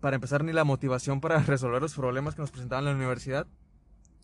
para 0.01 0.17
empezar, 0.17 0.45
ni 0.45 0.53
la 0.53 0.65
motivación 0.65 1.21
para 1.21 1.39
resolver 1.43 1.81
los 1.83 1.95
problemas 1.95 2.35
que 2.35 2.43
nos 2.43 2.51
presentaban 2.51 2.85
en 2.85 2.91
la 2.91 2.97
universidad. 2.97 3.47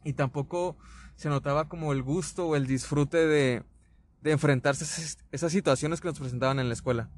Y 0.04 0.14
tampoco 0.14 0.76
se 1.16 1.28
notaba 1.28 1.68
como 1.68 1.92
el 1.92 2.02
gusto 2.02 2.46
o 2.46 2.56
el 2.56 2.66
disfrute 2.66 3.26
de, 3.26 3.62
de 4.22 4.32
enfrentarse 4.32 4.84
a 4.84 5.24
esas 5.32 5.52
situaciones 5.52 6.00
que 6.00 6.08
nos 6.08 6.18
presentaban 6.18 6.58
en 6.58 6.68
la 6.68 6.74
escuela. 6.74 7.10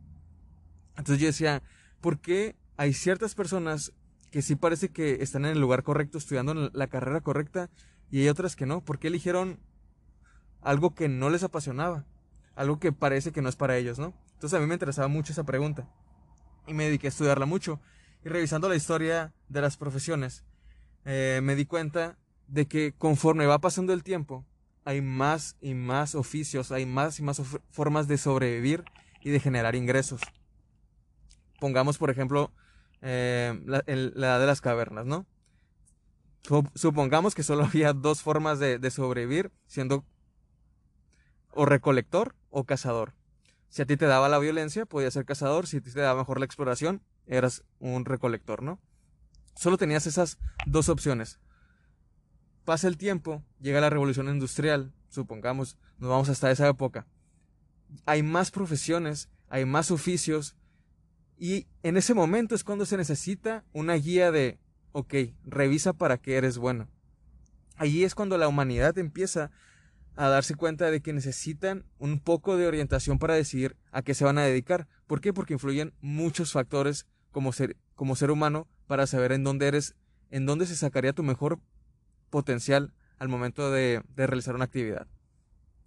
Entonces 0.97 1.21
yo 1.21 1.26
decía, 1.26 1.62
¿por 2.00 2.21
qué 2.21 2.56
hay 2.76 2.92
ciertas 2.92 3.35
personas 3.35 3.92
que 4.30 4.42
sí 4.42 4.56
parece 4.56 4.90
que 4.90 5.23
están 5.23 5.44
en 5.44 5.52
el 5.52 5.61
lugar 5.61 5.82
correcto, 5.82 6.18
estudiando 6.18 6.71
la 6.73 6.87
carrera 6.88 7.21
correcta, 7.21 7.71
y 8.11 8.21
hay 8.21 8.28
otras 8.28 8.56
que 8.56 8.66
no? 8.66 8.85
¿Por 8.85 8.99
qué 8.99 9.09
eligieron 9.09 9.59
algo 10.61 10.94
que 10.94 11.09
no 11.09 11.30
les 11.30 11.42
apasionaba? 11.42 12.04
Algo 12.54 12.78
que 12.78 12.92
parece 12.92 13.32
que 13.32 13.42
no 13.42 13.49
es 13.49 13.56
para 13.56 13.76
ellos, 13.76 13.99
¿no? 13.99 14.14
Entonces 14.42 14.58
a 14.58 14.61
mí 14.61 14.66
me 14.66 14.75
interesaba 14.75 15.06
mucho 15.06 15.32
esa 15.32 15.44
pregunta. 15.44 15.88
Y 16.66 16.75
me 16.75 16.87
dediqué 16.87 17.06
a 17.06 17.11
estudiarla 17.11 17.46
mucho. 17.46 17.80
Y 18.25 18.28
revisando 18.28 18.68
la 18.68 18.75
historia 18.75 19.32
de 19.49 19.61
las 19.61 19.76
profesiones, 19.76 20.42
eh, 21.04 21.38
me 21.44 21.54
di 21.54 21.64
cuenta 21.64 22.18
de 22.49 22.66
que 22.66 22.92
conforme 22.92 23.46
va 23.46 23.61
pasando 23.61 23.92
el 23.92 24.02
tiempo, 24.02 24.44
hay 24.84 25.00
más 25.00 25.56
y 25.61 25.75
más 25.75 26.16
oficios, 26.16 26.72
hay 26.72 26.87
más 26.87 27.20
y 27.20 27.22
más 27.22 27.40
formas 27.70 28.08
de 28.08 28.18
sobrevivir 28.18 28.82
y 29.20 29.30
de 29.30 29.38
generar 29.38 29.76
ingresos. 29.76 30.20
Pongamos, 31.61 31.96
por 31.96 32.11
ejemplo, 32.11 32.50
eh, 33.00 33.62
la, 33.64 33.84
edad 33.87 34.40
de 34.40 34.46
las 34.46 34.61
cavernas, 34.61 35.06
¿no? 35.06 35.25
Supongamos 36.75 37.37
que 37.37 37.44
solo 37.44 37.62
había 37.72 37.92
dos 37.92 38.22
formas 38.22 38.58
de, 38.58 38.80
de 38.80 38.90
sobrevivir, 38.90 39.52
siendo 39.68 40.04
o 41.52 41.64
recolector 41.64 42.34
o 42.50 42.64
cazador. 42.64 43.14
Si 43.72 43.80
a 43.80 43.86
ti 43.86 43.96
te 43.96 44.04
daba 44.04 44.28
la 44.28 44.38
violencia, 44.38 44.84
podías 44.84 45.14
ser 45.14 45.24
cazador. 45.24 45.66
Si 45.66 45.78
a 45.78 45.80
ti 45.80 45.90
te 45.90 46.00
daba 46.00 46.20
mejor 46.20 46.38
la 46.38 46.44
exploración, 46.44 47.00
eras 47.26 47.64
un 47.78 48.04
recolector, 48.04 48.62
¿no? 48.62 48.78
Solo 49.54 49.78
tenías 49.78 50.06
esas 50.06 50.36
dos 50.66 50.90
opciones. 50.90 51.40
Pasa 52.66 52.86
el 52.86 52.98
tiempo, 52.98 53.42
llega 53.60 53.80
la 53.80 53.88
revolución 53.88 54.28
industrial, 54.28 54.92
supongamos, 55.08 55.78
nos 55.96 56.10
vamos 56.10 56.28
hasta 56.28 56.50
esa 56.50 56.68
época. 56.68 57.06
Hay 58.04 58.22
más 58.22 58.50
profesiones, 58.50 59.30
hay 59.48 59.64
más 59.64 59.90
oficios, 59.90 60.54
y 61.38 61.66
en 61.82 61.96
ese 61.96 62.12
momento 62.12 62.54
es 62.54 62.64
cuando 62.64 62.84
se 62.84 62.98
necesita 62.98 63.64
una 63.72 63.94
guía 63.94 64.30
de, 64.30 64.60
ok, 64.92 65.14
revisa 65.44 65.94
para 65.94 66.18
qué 66.18 66.36
eres 66.36 66.58
bueno. 66.58 66.90
Allí 67.76 68.04
es 68.04 68.14
cuando 68.14 68.36
la 68.36 68.48
humanidad 68.48 68.98
empieza 68.98 69.50
a 70.16 70.28
darse 70.28 70.54
cuenta 70.54 70.90
de 70.90 71.00
que 71.00 71.12
necesitan 71.12 71.85
un 71.99 72.21
poco 72.21 72.57
de 72.57 72.66
orientación 72.66 73.19
para 73.19 73.35
decidir 73.35 73.76
a 73.90 74.02
qué 74.02 74.14
se 74.14 74.25
van 74.25 74.38
a 74.38 74.45
dedicar. 74.45 74.88
¿Por 75.07 75.21
qué? 75.21 75.33
Porque 75.33 75.54
influyen 75.54 75.95
muchos 76.00 76.53
factores 76.53 77.07
como 77.31 77.53
ser, 77.53 77.77
como 77.94 78.16
ser 78.16 78.31
humano 78.31 78.68
para 78.87 79.07
saber 79.07 79.33
en 79.33 79.44
dónde 79.44 79.68
eres, 79.68 79.94
en 80.31 80.46
dónde 80.46 80.66
se 80.66 80.77
sacaría 80.77 81.12
tu 81.12 81.22
mejor 81.22 81.61
potencial 82.31 82.92
al 83.18 83.29
momento 83.29 83.70
de, 83.70 84.03
realizar 84.16 84.55
una 84.55 84.64
actividad. 84.64 85.07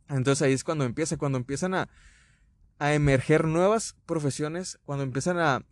Entonces 0.09 0.41
ahí 0.41 0.53
es 0.53 0.63
cuando 0.63 0.85
empieza, 0.85 1.17
cuando 1.17 1.37
empiezan 1.37 1.73
a, 1.73 1.89
a 2.79 2.93
emerger 2.93 3.45
nuevas 3.45 3.95
profesiones, 4.05 4.79
cuando 4.85 5.03
empiezan 5.03 5.39
a, 5.39 5.63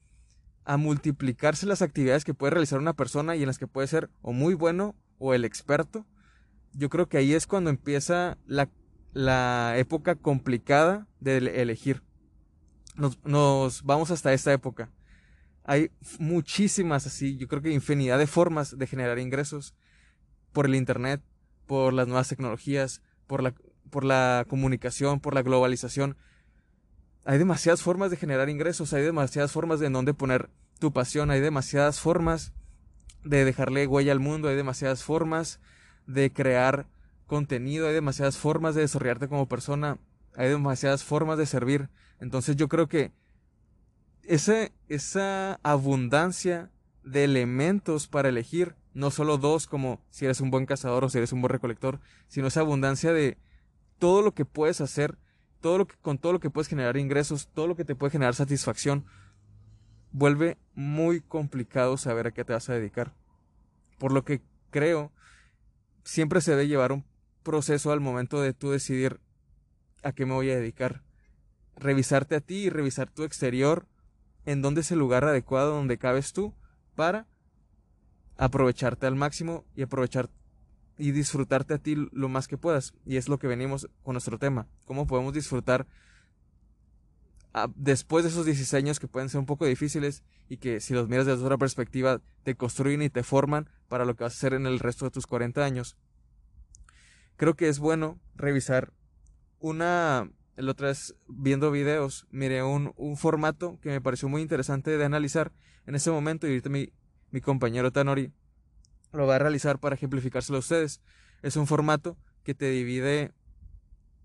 a 0.65 0.77
multiplicarse 0.77 1.65
las 1.65 1.81
actividades 1.81 2.23
que 2.23 2.33
puede 2.33 2.51
realizar 2.51 2.79
una 2.79 2.93
persona 2.93 3.35
y 3.35 3.41
en 3.41 3.47
las 3.47 3.57
que 3.57 3.67
puede 3.67 3.87
ser 3.87 4.09
o 4.21 4.33
muy 4.33 4.53
bueno 4.53 4.95
o 5.17 5.33
el 5.33 5.45
experto 5.45 6.05
yo 6.73 6.89
creo 6.89 7.07
que 7.07 7.17
ahí 7.17 7.33
es 7.33 7.47
cuando 7.47 7.69
empieza 7.69 8.37
la, 8.45 8.69
la 9.13 9.75
época 9.77 10.15
complicada 10.15 11.07
de 11.19 11.37
elegir. 11.61 12.03
Nos, 12.95 13.23
nos, 13.23 13.83
vamos 13.83 14.11
hasta 14.11 14.33
esta 14.33 14.53
época. 14.53 14.91
Hay 15.63 15.91
muchísimas 16.19 17.07
así, 17.07 17.37
yo 17.37 17.47
creo 17.47 17.61
que 17.61 17.71
infinidad 17.71 18.19
de 18.19 18.27
formas 18.27 18.77
de 18.77 18.87
generar 18.87 19.17
ingresos 19.19 19.73
por 20.51 20.65
el 20.65 20.75
Internet, 20.75 21.21
por 21.65 21.93
las 21.93 22.07
nuevas 22.07 22.27
tecnologías, 22.27 23.01
por 23.27 23.41
la, 23.41 23.53
por 23.89 24.03
la 24.03 24.45
comunicación, 24.47 25.19
por 25.19 25.33
la 25.33 25.41
globalización. 25.41 26.17
Hay 27.23 27.37
demasiadas 27.37 27.81
formas 27.81 28.11
de 28.11 28.17
generar 28.17 28.49
ingresos, 28.49 28.93
hay 28.93 29.03
demasiadas 29.03 29.51
formas 29.51 29.79
de 29.79 29.87
en 29.87 29.93
dónde 29.93 30.13
poner 30.13 30.49
tu 30.79 30.91
pasión, 30.91 31.31
hay 31.31 31.39
demasiadas 31.39 32.01
formas 32.01 32.51
de 33.23 33.45
dejarle 33.45 33.87
huella 33.87 34.11
al 34.11 34.19
mundo, 34.19 34.49
hay 34.49 34.57
demasiadas 34.57 35.03
formas 35.03 35.61
de 36.07 36.31
crear 36.31 36.87
contenido, 37.27 37.87
hay 37.87 37.93
demasiadas 37.93 38.37
formas 38.37 38.75
de 38.75 38.81
desarrollarte 38.81 39.27
como 39.27 39.47
persona, 39.47 39.97
hay 40.35 40.49
demasiadas 40.49 41.03
formas 41.03 41.37
de 41.37 41.45
servir. 41.45 41.89
Entonces 42.19 42.55
yo 42.55 42.67
creo 42.67 42.87
que 42.87 43.11
esa, 44.23 44.69
esa 44.87 45.59
abundancia 45.63 46.69
de 47.03 47.23
elementos 47.23 48.07
para 48.07 48.29
elegir, 48.29 48.75
no 48.93 49.11
solo 49.11 49.37
dos 49.37 49.67
como 49.67 49.99
si 50.09 50.25
eres 50.25 50.41
un 50.41 50.51
buen 50.51 50.65
cazador 50.65 51.03
o 51.03 51.09
si 51.09 51.17
eres 51.17 51.33
un 51.33 51.41
buen 51.41 51.51
recolector, 51.51 51.99
sino 52.27 52.47
esa 52.47 52.61
abundancia 52.61 53.11
de 53.13 53.37
todo 53.99 54.21
lo 54.21 54.33
que 54.33 54.45
puedes 54.45 54.81
hacer, 54.81 55.17
todo 55.59 55.77
lo 55.77 55.87
que, 55.87 55.95
con 56.01 56.17
todo 56.17 56.33
lo 56.33 56.39
que 56.39 56.49
puedes 56.49 56.67
generar 56.67 56.97
ingresos, 56.97 57.47
todo 57.53 57.67
lo 57.67 57.75
que 57.75 57.85
te 57.85 57.95
puede 57.95 58.11
generar 58.11 58.35
satisfacción, 58.35 59.05
vuelve 60.11 60.57
muy 60.75 61.21
complicado 61.21 61.97
saber 61.97 62.27
a 62.27 62.31
qué 62.31 62.45
te 62.45 62.53
vas 62.53 62.69
a 62.69 62.73
dedicar. 62.73 63.13
Por 63.97 64.11
lo 64.11 64.23
que 64.23 64.41
creo 64.69 65.12
siempre 66.03 66.41
se 66.41 66.51
debe 66.51 66.67
llevar 66.67 66.91
un 66.91 67.05
proceso 67.43 67.91
al 67.91 67.99
momento 67.99 68.41
de 68.41 68.53
tú 68.53 68.71
decidir 68.71 69.19
a 70.03 70.11
qué 70.11 70.25
me 70.25 70.33
voy 70.33 70.49
a 70.51 70.55
dedicar. 70.55 71.03
Revisarte 71.75 72.35
a 72.35 72.41
ti 72.41 72.65
y 72.65 72.69
revisar 72.69 73.09
tu 73.09 73.23
exterior, 73.23 73.87
en 74.45 74.61
dónde 74.61 74.81
es 74.81 74.91
el 74.91 74.99
lugar 74.99 75.23
adecuado 75.23 75.71
donde 75.71 75.97
cabes 75.97 76.33
tú 76.33 76.53
para 76.95 77.27
aprovecharte 78.37 79.07
al 79.07 79.15
máximo 79.15 79.65
y 79.75 79.83
aprovechar 79.83 80.29
y 80.97 81.11
disfrutarte 81.11 81.73
a 81.73 81.77
ti 81.79 81.95
lo 82.11 82.29
más 82.29 82.47
que 82.47 82.57
puedas. 82.57 82.93
Y 83.05 83.17
es 83.17 83.29
lo 83.29 83.39
que 83.39 83.47
venimos 83.47 83.89
con 84.03 84.13
nuestro 84.13 84.37
tema. 84.37 84.67
Cómo 84.85 85.07
podemos 85.07 85.33
disfrutar 85.33 85.87
después 87.75 88.23
de 88.23 88.31
esos 88.31 88.45
16 88.45 88.73
años 88.73 88.99
que 88.99 89.07
pueden 89.07 89.29
ser 89.29 89.39
un 89.39 89.45
poco 89.45 89.65
difíciles 89.65 90.23
y 90.49 90.57
que 90.57 90.79
si 90.79 90.93
los 90.93 91.07
miras 91.07 91.25
desde 91.25 91.43
otra 91.43 91.57
perspectiva 91.57 92.21
te 92.43 92.55
construyen 92.55 93.01
y 93.01 93.09
te 93.09 93.23
forman 93.23 93.69
para 93.87 94.05
lo 94.05 94.15
que 94.15 94.23
vas 94.23 94.33
a 94.33 94.37
hacer 94.37 94.53
en 94.53 94.65
el 94.65 94.79
resto 94.79 95.05
de 95.05 95.11
tus 95.11 95.27
40 95.27 95.63
años. 95.63 95.95
Creo 97.35 97.55
que 97.55 97.69
es 97.69 97.79
bueno 97.79 98.19
revisar 98.35 98.93
una... 99.59 100.29
El 100.55 100.69
otra 100.69 100.89
vez 100.89 101.15
viendo 101.27 101.71
videos, 101.71 102.27
miré 102.29 102.61
un, 102.61 102.93
un 102.95 103.17
formato 103.17 103.79
que 103.81 103.89
me 103.89 104.01
pareció 104.01 104.29
muy 104.29 104.43
interesante 104.43 104.95
de 104.99 105.03
analizar 105.03 105.51
en 105.87 105.95
ese 105.95 106.11
momento 106.11 106.45
y 106.45 106.51
ahorita 106.51 106.69
mi, 106.69 106.93
mi 107.31 107.41
compañero 107.41 107.91
Tanori 107.91 108.31
lo 109.13 109.25
va 109.25 109.37
a 109.37 109.39
realizar 109.39 109.79
para 109.79 109.95
ejemplificárselo 109.95 110.57
a 110.57 110.59
ustedes. 110.59 111.01
Es 111.41 111.55
un 111.55 111.65
formato 111.65 112.17
que 112.43 112.53
te 112.53 112.69
divide 112.69 113.31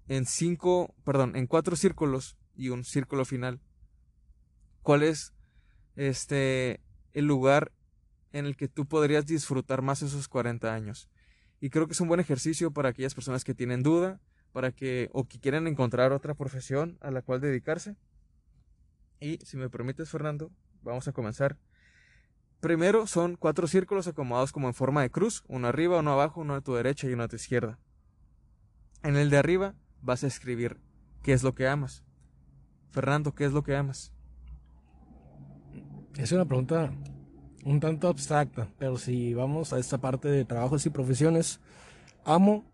en 0.08 0.26
cinco, 0.26 0.94
perdón, 1.04 1.34
en 1.34 1.46
cuatro 1.46 1.76
círculos 1.76 2.37
y 2.58 2.68
un 2.68 2.84
círculo 2.84 3.24
final. 3.24 3.60
¿Cuál 4.82 5.04
es 5.04 5.32
este 5.96 6.80
el 7.12 7.24
lugar 7.24 7.72
en 8.32 8.44
el 8.44 8.56
que 8.56 8.68
tú 8.68 8.86
podrías 8.86 9.24
disfrutar 9.24 9.80
más 9.80 10.02
esos 10.02 10.28
40 10.28 10.74
años? 10.74 11.08
Y 11.60 11.70
creo 11.70 11.86
que 11.86 11.92
es 11.92 12.00
un 12.00 12.08
buen 12.08 12.20
ejercicio 12.20 12.72
para 12.72 12.90
aquellas 12.90 13.14
personas 13.14 13.44
que 13.44 13.54
tienen 13.54 13.82
duda, 13.82 14.20
para 14.52 14.72
que 14.72 15.08
o 15.12 15.26
que 15.26 15.38
quieren 15.38 15.66
encontrar 15.66 16.12
otra 16.12 16.34
profesión 16.34 16.98
a 17.00 17.10
la 17.10 17.22
cual 17.22 17.40
dedicarse. 17.40 17.96
Y 19.20 19.38
si 19.44 19.56
me 19.56 19.70
permites, 19.70 20.10
Fernando, 20.10 20.50
vamos 20.82 21.06
a 21.08 21.12
comenzar. 21.12 21.56
Primero 22.60 23.06
son 23.06 23.36
cuatro 23.36 23.68
círculos 23.68 24.08
acomodados 24.08 24.50
como 24.50 24.66
en 24.66 24.74
forma 24.74 25.02
de 25.02 25.10
cruz, 25.10 25.44
uno 25.46 25.68
arriba, 25.68 26.00
uno 26.00 26.12
abajo, 26.12 26.40
uno 26.40 26.56
a 26.56 26.60
tu 26.60 26.74
derecha 26.74 27.08
y 27.08 27.12
uno 27.12 27.22
a 27.22 27.28
tu 27.28 27.36
izquierda. 27.36 27.78
En 29.04 29.16
el 29.16 29.30
de 29.30 29.38
arriba 29.38 29.76
vas 30.00 30.24
a 30.24 30.26
escribir 30.26 30.80
qué 31.22 31.32
es 31.32 31.44
lo 31.44 31.54
que 31.54 31.68
amas. 31.68 32.02
Fernando, 32.90 33.34
¿qué 33.34 33.44
es 33.44 33.52
lo 33.52 33.62
que 33.62 33.76
amas? 33.76 34.12
Es 36.16 36.32
una 36.32 36.44
pregunta 36.44 36.90
un 37.64 37.80
tanto 37.80 38.08
abstracta, 38.08 38.68
pero 38.78 38.96
si 38.96 39.34
vamos 39.34 39.72
a 39.72 39.78
esta 39.78 39.98
parte 39.98 40.28
de 40.28 40.44
trabajos 40.44 40.86
y 40.86 40.90
profesiones, 40.90 41.60
amo 42.24 42.64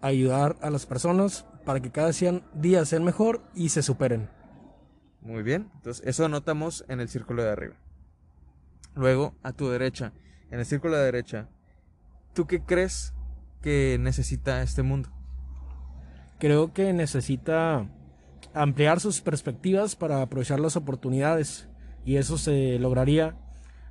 ayudar 0.00 0.56
a 0.62 0.70
las 0.70 0.86
personas 0.86 1.44
para 1.64 1.80
que 1.80 1.90
cada 1.90 2.12
día 2.54 2.84
sean 2.84 3.04
mejor 3.04 3.42
y 3.54 3.70
se 3.70 3.82
superen. 3.82 4.28
Muy 5.20 5.42
bien, 5.42 5.70
entonces 5.74 6.06
eso 6.06 6.24
anotamos 6.24 6.84
en 6.88 7.00
el 7.00 7.08
círculo 7.08 7.42
de 7.42 7.50
arriba. 7.50 7.74
Luego, 8.94 9.34
a 9.42 9.52
tu 9.52 9.68
derecha, 9.68 10.12
en 10.50 10.60
el 10.60 10.66
círculo 10.66 10.96
de 10.96 11.04
derecha, 11.04 11.48
¿tú 12.32 12.46
qué 12.46 12.62
crees 12.62 13.12
que 13.60 13.98
necesita 14.00 14.62
este 14.62 14.82
mundo? 14.82 15.10
Creo 16.38 16.72
que 16.72 16.92
necesita 16.92 17.88
ampliar 18.54 19.00
sus 19.00 19.20
perspectivas 19.20 19.96
para 19.96 20.22
aprovechar 20.22 20.60
las 20.60 20.76
oportunidades 20.76 21.68
y 22.04 22.16
eso 22.16 22.38
se 22.38 22.78
lograría 22.78 23.36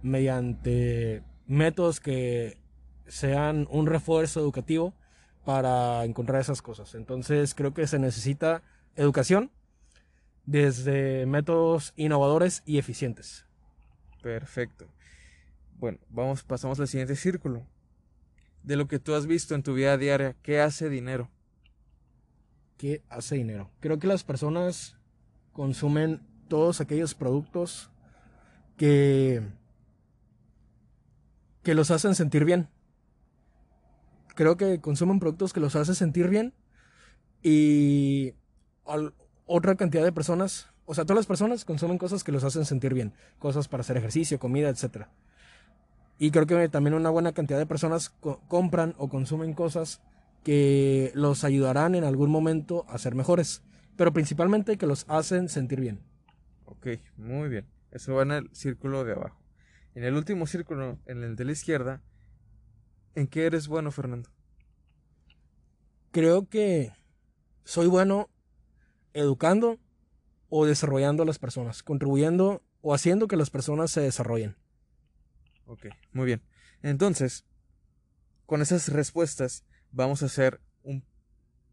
mediante 0.02 1.24
métodos 1.48 2.00
que 2.00 2.58
sean 3.08 3.68
un 3.70 3.88
refuerzo 3.88 4.40
educativo 4.40 4.94
para 5.44 6.04
encontrar 6.06 6.42
esas 6.42 6.62
cosas. 6.62 6.96
Entonces 6.96 7.54
creo 7.54 7.74
que 7.74 7.88
se 7.88 8.00
necesita 8.00 8.64
educación 8.96 9.52
desde 10.46 11.26
métodos 11.26 11.94
innovadores 11.96 12.64
y 12.66 12.78
eficientes. 12.78 13.46
Perfecto. 14.22 14.88
Bueno, 15.78 16.00
vamos, 16.10 16.44
pasamos 16.44 16.80
al 16.80 16.88
siguiente 16.88 17.16
círculo. 17.16 17.66
De 18.64 18.76
lo 18.76 18.88
que 18.88 18.98
tú 18.98 19.14
has 19.14 19.28
visto 19.28 19.54
en 19.54 19.62
tu 19.62 19.74
vida 19.74 19.98
diaria, 19.98 20.36
¿qué 20.42 20.60
hace 20.60 20.90
dinero? 20.90 21.30
¿Qué 22.78 23.04
hace 23.10 23.36
dinero? 23.36 23.70
Creo 23.80 24.00
que 24.00 24.08
las 24.08 24.24
personas 24.24 24.98
consumen 25.54 26.22
todos 26.48 26.82
aquellos 26.82 27.16
productos 27.16 27.90
que, 28.78 29.42
que 31.64 31.74
los 31.74 31.92
hacen 31.92 32.16
sentir 32.16 32.46
bien 32.46 32.70
creo 34.36 34.58
que 34.58 34.80
consumen 34.80 35.20
productos 35.20 35.54
que 35.54 35.60
los 35.60 35.76
hace 35.76 35.96
sentir 35.96 36.30
bien 36.30 36.54
y 37.42 38.34
otra 39.46 39.76
cantidad 39.76 40.04
de 40.04 40.12
personas, 40.12 40.68
o 40.86 40.94
sea, 40.94 41.06
todas 41.06 41.18
las 41.18 41.26
personas 41.26 41.66
consumen 41.66 41.98
cosas 41.98 42.24
que 42.24 42.32
los 42.32 42.44
hacen 42.44 42.66
sentir 42.66 42.94
bien, 42.94 43.14
cosas 43.40 43.68
para 43.68 43.82
hacer 43.82 43.98
ejercicio, 43.98 44.38
comida, 44.38 44.70
etc. 44.70 45.08
Y 46.20 46.32
creo 46.32 46.46
que 46.46 46.70
también 46.70 46.94
una 46.94 47.10
buena 47.10 47.32
cantidad 47.32 47.58
de 47.58 47.66
personas 47.66 48.14
compran 48.48 48.94
o 48.98 49.10
consumen 49.10 49.54
cosas 49.54 50.02
que 50.46 51.12
los 51.14 51.44
ayudarán 51.44 51.96
en 51.96 52.06
algún 52.06 52.32
momento 52.32 52.86
a 52.88 52.98
ser 52.98 53.16
mejores, 53.16 53.64
pero 53.98 54.14
principalmente 54.14 54.78
que 54.78 54.88
los 54.88 55.04
hacen 55.10 55.50
sentir 55.50 55.82
bien. 55.82 56.00
Ok, 56.64 56.88
muy 57.18 57.50
bien. 57.50 57.66
Eso 57.92 58.14
va 58.16 58.24
en 58.24 58.32
el 58.32 58.50
círculo 58.54 59.04
de 59.04 59.12
abajo. 59.12 59.42
En 59.94 60.06
el 60.06 60.16
último 60.16 60.48
círculo, 60.48 61.00
en 61.06 61.24
el 61.24 61.36
de 61.36 61.44
la 61.44 61.52
izquierda, 61.52 62.02
¿En 63.16 63.28
qué 63.28 63.46
eres 63.46 63.70
bueno, 63.70 63.92
Fernando? 63.92 64.30
Creo 66.12 66.50
que 66.50 66.92
soy 67.64 67.88
bueno 67.88 68.30
educando 69.14 69.80
o 70.50 70.66
desarrollando 70.66 71.24
a 71.24 71.26
las 71.26 71.40
personas, 71.40 71.82
contribuyendo 71.82 72.62
o 72.82 72.94
haciendo 72.94 73.28
que 73.28 73.38
las 73.38 73.50
personas 73.50 73.92
se 73.92 74.02
desarrollen. 74.02 74.58
Ok, 75.66 75.88
muy 76.12 76.26
bien. 76.26 76.42
Entonces, 76.84 77.46
con 78.46 78.62
esas 78.62 78.90
respuestas 78.90 79.64
vamos 79.96 80.22
a 80.22 80.28
hacer 80.28 80.62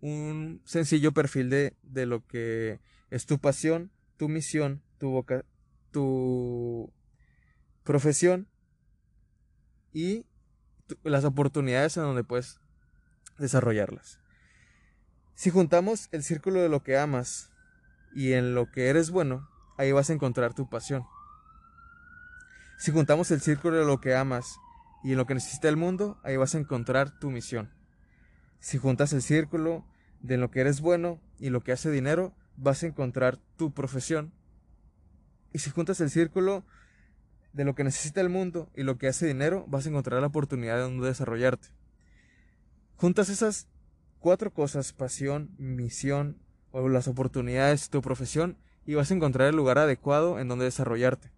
un, 0.01 0.63
sencillo 0.65 1.13
perfil 1.13 1.49
de, 1.49 1.77
de, 1.83 2.07
lo 2.07 2.27
que 2.27 2.81
es 3.11 3.27
tu 3.27 3.39
pasión, 3.39 3.93
tu 4.17 4.29
misión, 4.29 4.83
tu, 4.99 5.25
tu 5.93 6.93
profesión 7.85 8.49
y 9.93 10.27
las 11.05 11.25
oportunidades 11.25 11.97
en 11.97 12.03
donde 12.03 12.25
puedes 12.25 12.61
desarrollarlas. 13.39 14.19
Si 15.35 15.51
juntamos 15.51 16.09
el 16.11 16.25
círculo 16.25 16.61
de 16.61 16.69
lo 16.69 16.83
que 16.83 16.99
amas 16.99 17.51
y 18.15 18.33
en 18.33 18.55
lo 18.55 18.71
que 18.71 18.89
eres 18.89 19.11
bueno, 19.11 19.49
ahí 19.79 19.93
vas 19.93 20.11
a 20.11 20.15
encontrar 20.15 20.55
tu 20.55 20.69
pasión. 20.69 21.05
Si 22.79 22.91
juntamos 22.91 23.31
el 23.31 23.41
círculo 23.41 23.77
de 23.77 23.85
lo 23.85 24.01
que 24.01 24.17
amas 24.17 24.57
y 25.05 25.13
en 25.13 25.19
lo 25.19 25.27
que 25.27 25.35
necesita 25.35 25.69
el 25.69 25.77
mundo, 25.77 26.19
ahí 26.25 26.37
vas 26.37 26.57
a 26.57 26.59
encontrar 26.59 27.19
tu 27.21 27.31
misión. 27.31 27.71
Si 28.63 28.79
juntas 28.79 29.13
el 29.13 29.23
círculo 29.23 29.85
de 30.21 30.37
lo 30.37 30.53
que 30.53 30.61
eres 30.61 30.81
bueno 30.81 31.21
y 31.41 31.51
lo 31.51 31.63
que 31.63 31.73
hace 31.73 31.91
dinero, 31.91 32.33
vas 32.57 32.85
a 32.85 32.87
encontrar 32.87 33.37
tu 33.57 33.73
profesión. 33.73 34.33
Y 35.53 35.59
si 35.59 35.71
juntas 35.71 36.01
el 36.01 36.11
círculo 36.11 36.65
de 37.53 37.65
lo 37.65 37.75
que 37.75 37.83
necesita 37.83 38.21
el 38.21 38.29
mundo 38.29 38.71
y 38.77 38.85
lo 38.85 38.99
que 38.99 39.09
hace 39.09 39.27
dinero, 39.27 39.65
vas 39.67 39.85
a 39.85 39.89
encontrar 39.89 40.21
la 40.21 40.29
oportunidad 40.29 40.77
de 40.77 40.83
donde 40.83 41.09
desarrollarte. 41.09 41.71
Juntas 42.95 43.31
esas 43.31 43.67
cuatro 44.21 44.53
cosas, 44.55 44.93
pasión, 44.93 45.51
misión 45.59 46.39
o 46.71 46.89
las 46.89 47.09
oportunidades, 47.09 47.91
tu 47.91 48.01
profesión, 48.01 48.57
y 48.87 48.95
vas 48.95 49.11
a 49.11 49.15
encontrar 49.15 49.49
el 49.49 49.57
lugar 49.57 49.79
adecuado 49.79 50.39
en 50.39 50.47
donde 50.47 50.67
desarrollarte. 50.67 51.33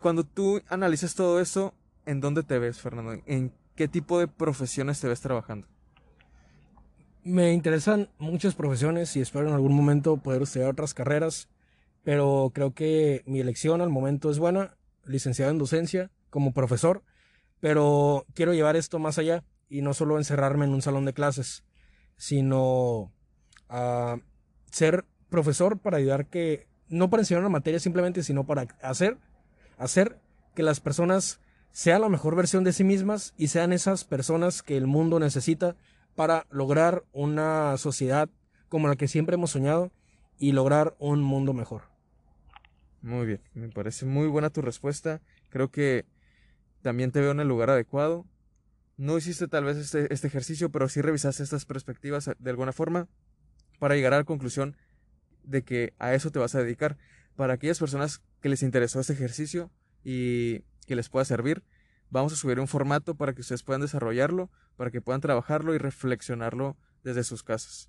Cuando 0.00 0.24
tú 0.24 0.62
analizas 0.68 1.14
todo 1.14 1.40
eso, 1.40 1.74
¿en 2.06 2.20
dónde 2.20 2.42
te 2.42 2.58
ves, 2.58 2.80
Fernando? 2.80 3.22
¿En 3.24 3.52
qué 3.78 3.88
tipo 3.88 4.18
de 4.18 4.28
profesiones 4.28 5.00
te 5.00 5.08
ves 5.08 5.22
trabajando? 5.22 5.66
Me 7.22 7.54
interesan 7.54 8.10
muchas 8.18 8.54
profesiones 8.54 9.16
y 9.16 9.20
espero 9.20 9.48
en 9.48 9.54
algún 9.54 9.72
momento 9.72 10.18
poder 10.18 10.42
estudiar 10.42 10.68
otras 10.68 10.92
carreras 10.92 11.48
pero 12.08 12.52
creo 12.54 12.72
que 12.72 13.22
mi 13.26 13.38
elección 13.38 13.82
al 13.82 13.90
momento 13.90 14.30
es 14.30 14.38
buena, 14.38 14.78
licenciado 15.04 15.50
en 15.50 15.58
docencia, 15.58 16.10
como 16.30 16.54
profesor, 16.54 17.02
pero 17.60 18.24
quiero 18.32 18.54
llevar 18.54 18.76
esto 18.76 18.98
más 18.98 19.18
allá 19.18 19.44
y 19.68 19.82
no 19.82 19.92
solo 19.92 20.16
encerrarme 20.16 20.64
en 20.64 20.72
un 20.72 20.80
salón 20.80 21.04
de 21.04 21.12
clases, 21.12 21.64
sino 22.16 23.12
a 23.68 24.20
ser 24.70 25.04
profesor 25.28 25.78
para 25.78 25.98
ayudar 25.98 26.28
que, 26.28 26.66
no 26.88 27.10
para 27.10 27.20
enseñar 27.20 27.42
una 27.42 27.50
materia 27.50 27.78
simplemente, 27.78 28.22
sino 28.22 28.46
para 28.46 28.66
hacer, 28.80 29.18
hacer 29.76 30.18
que 30.54 30.62
las 30.62 30.80
personas 30.80 31.40
sean 31.78 32.00
la 32.00 32.08
mejor 32.08 32.34
versión 32.34 32.64
de 32.64 32.72
sí 32.72 32.82
mismas 32.82 33.34
y 33.38 33.46
sean 33.46 33.72
esas 33.72 34.02
personas 34.02 34.64
que 34.64 34.76
el 34.76 34.88
mundo 34.88 35.20
necesita 35.20 35.76
para 36.16 36.44
lograr 36.50 37.04
una 37.12 37.76
sociedad 37.76 38.28
como 38.68 38.88
la 38.88 38.96
que 38.96 39.06
siempre 39.06 39.36
hemos 39.36 39.52
soñado 39.52 39.92
y 40.40 40.50
lograr 40.50 40.96
un 40.98 41.22
mundo 41.22 41.52
mejor. 41.52 41.82
Muy 43.00 43.26
bien, 43.26 43.40
me 43.54 43.68
parece 43.68 44.06
muy 44.06 44.26
buena 44.26 44.50
tu 44.50 44.60
respuesta. 44.60 45.20
Creo 45.50 45.70
que 45.70 46.04
también 46.82 47.12
te 47.12 47.20
veo 47.20 47.30
en 47.30 47.38
el 47.38 47.46
lugar 47.46 47.70
adecuado. 47.70 48.26
No 48.96 49.16
hiciste 49.16 49.46
tal 49.46 49.62
vez 49.62 49.76
este, 49.76 50.12
este 50.12 50.26
ejercicio, 50.26 50.72
pero 50.72 50.88
sí 50.88 51.00
revisaste 51.00 51.44
estas 51.44 51.64
perspectivas 51.64 52.28
de 52.40 52.50
alguna 52.50 52.72
forma 52.72 53.06
para 53.78 53.94
llegar 53.94 54.14
a 54.14 54.18
la 54.18 54.24
conclusión 54.24 54.76
de 55.44 55.62
que 55.62 55.94
a 56.00 56.12
eso 56.12 56.32
te 56.32 56.40
vas 56.40 56.56
a 56.56 56.60
dedicar. 56.60 56.98
Para 57.36 57.54
aquellas 57.54 57.78
personas 57.78 58.20
que 58.40 58.48
les 58.48 58.64
interesó 58.64 58.98
este 58.98 59.12
ejercicio 59.12 59.70
y 60.02 60.64
que 60.88 60.96
les 60.96 61.08
pueda 61.08 61.24
servir, 61.24 61.62
vamos 62.10 62.32
a 62.32 62.36
subir 62.36 62.58
un 62.58 62.66
formato 62.66 63.14
para 63.14 63.32
que 63.32 63.42
ustedes 63.42 63.62
puedan 63.62 63.82
desarrollarlo, 63.82 64.50
para 64.76 64.90
que 64.90 65.00
puedan 65.00 65.20
trabajarlo 65.20 65.74
y 65.74 65.78
reflexionarlo 65.78 66.76
desde 67.04 67.22
sus 67.22 67.44
casas 67.44 67.88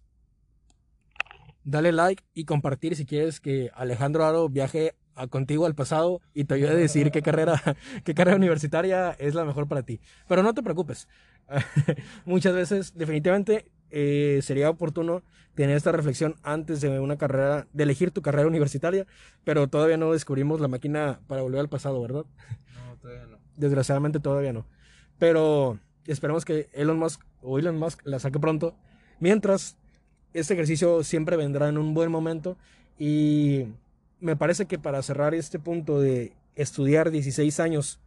dale 1.64 1.92
like 1.92 2.24
y 2.34 2.46
compartir 2.46 2.96
si 2.96 3.06
quieres 3.06 3.40
que 3.40 3.70
Alejandro 3.74 4.26
Aro 4.26 4.50
viaje 4.50 4.96
a, 5.16 5.28
contigo 5.28 5.66
al 5.66 5.76
pasado 5.76 6.22
y 6.34 6.46
te 6.46 6.56
ayude 6.56 6.70
a 6.70 6.76
decir 6.76 7.12
qué 7.12 7.22
carrera, 7.22 7.62
qué 8.04 8.14
carrera 8.14 8.38
universitaria 8.38 9.12
es 9.12 9.36
la 9.36 9.46
mejor 9.46 9.68
para 9.68 9.84
ti. 9.84 10.00
Pero 10.28 10.44
no 10.44 10.54
te 10.54 10.64
preocupes. 10.64 11.08
Muchas 12.26 12.54
veces, 12.54 12.94
definitivamente, 12.96 13.72
eh, 13.92 14.40
sería 14.42 14.70
oportuno 14.70 15.24
tener 15.56 15.76
esta 15.76 15.92
reflexión 15.92 16.36
antes 16.44 16.80
de 16.80 17.00
una 17.00 17.18
carrera, 17.18 17.68
de 17.74 17.84
elegir 17.84 18.12
tu 18.12 18.22
carrera 18.22 18.48
universitaria, 18.48 19.06
pero 19.44 19.68
todavía 19.68 19.98
no 19.98 20.14
descubrimos 20.14 20.62
la 20.62 20.68
máquina 20.68 21.20
para 21.28 21.42
volver 21.42 21.60
al 21.60 21.70
pasado, 21.70 22.02
¿verdad? 22.02 22.26
No, 23.10 23.16
todavía 23.16 23.26
no. 23.28 23.38
Desgraciadamente 23.56 24.20
todavía 24.20 24.54
no. 24.54 24.66
Pero 25.18 25.80
esperemos 26.06 26.46
que 26.46 26.70
Elon 26.74 26.98
Musk 26.98 27.22
o 27.42 27.60
Elon 27.60 27.78
Musk 27.78 28.02
la 28.06 28.20
saque 28.20 28.40
pronto. 28.40 28.76
Mientras, 29.20 29.78
este 30.34 30.54
ejercicio 30.54 31.04
siempre 31.04 31.38
vendrá 31.38 31.70
en 31.70 31.78
un 31.78 31.94
buen 31.94 32.12
momento 32.12 32.58
y 32.98 33.66
me 34.20 34.36
parece 34.36 34.66
que 34.66 34.80
para 34.80 35.02
cerrar 35.02 35.34
este 35.34 35.60
punto 35.60 36.00
de 36.00 36.34
estudiar 36.56 37.12
16 37.12 37.60
años 37.60 38.00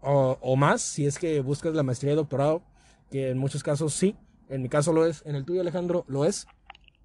o, 0.00 0.56
más, 0.56 0.82
si 0.82 1.06
es 1.06 1.18
que 1.18 1.40
buscas 1.40 1.74
la 1.74 1.84
maestría 1.84 2.12
y 2.12 2.16
doctorado, 2.16 2.62
que 3.10 3.30
en 3.30 3.38
muchos 3.38 3.62
casos 3.62 3.94
sí, 3.94 4.16
en 4.48 4.62
mi 4.62 4.68
caso 4.68 4.92
lo 4.92 5.06
es, 5.06 5.22
en 5.24 5.36
el 5.36 5.44
tuyo 5.44 5.60
Alejandro 5.60 6.04
lo 6.08 6.24
es. 6.24 6.46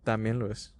También 0.04 0.39
lo 0.39 0.52
es. 0.52 0.73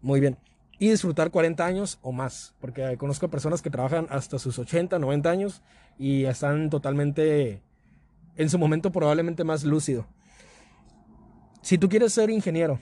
Muy 0.00 0.20
bien. 0.20 0.38
Y 0.78 0.90
disfrutar 0.90 1.30
40 1.30 1.64
años 1.64 1.98
o 2.02 2.12
más, 2.12 2.54
porque 2.60 2.96
conozco 2.98 3.28
personas 3.28 3.62
que 3.62 3.70
trabajan 3.70 4.06
hasta 4.10 4.38
sus 4.38 4.58
80, 4.58 4.98
90 4.98 5.30
años 5.30 5.62
y 5.98 6.24
están 6.24 6.70
totalmente, 6.70 7.62
en 8.36 8.48
su 8.48 8.58
momento 8.58 8.92
probablemente 8.92 9.42
más 9.42 9.64
lúcido. 9.64 10.06
Si 11.62 11.78
tú 11.78 11.88
quieres 11.88 12.12
ser 12.12 12.30
ingeniero, 12.30 12.80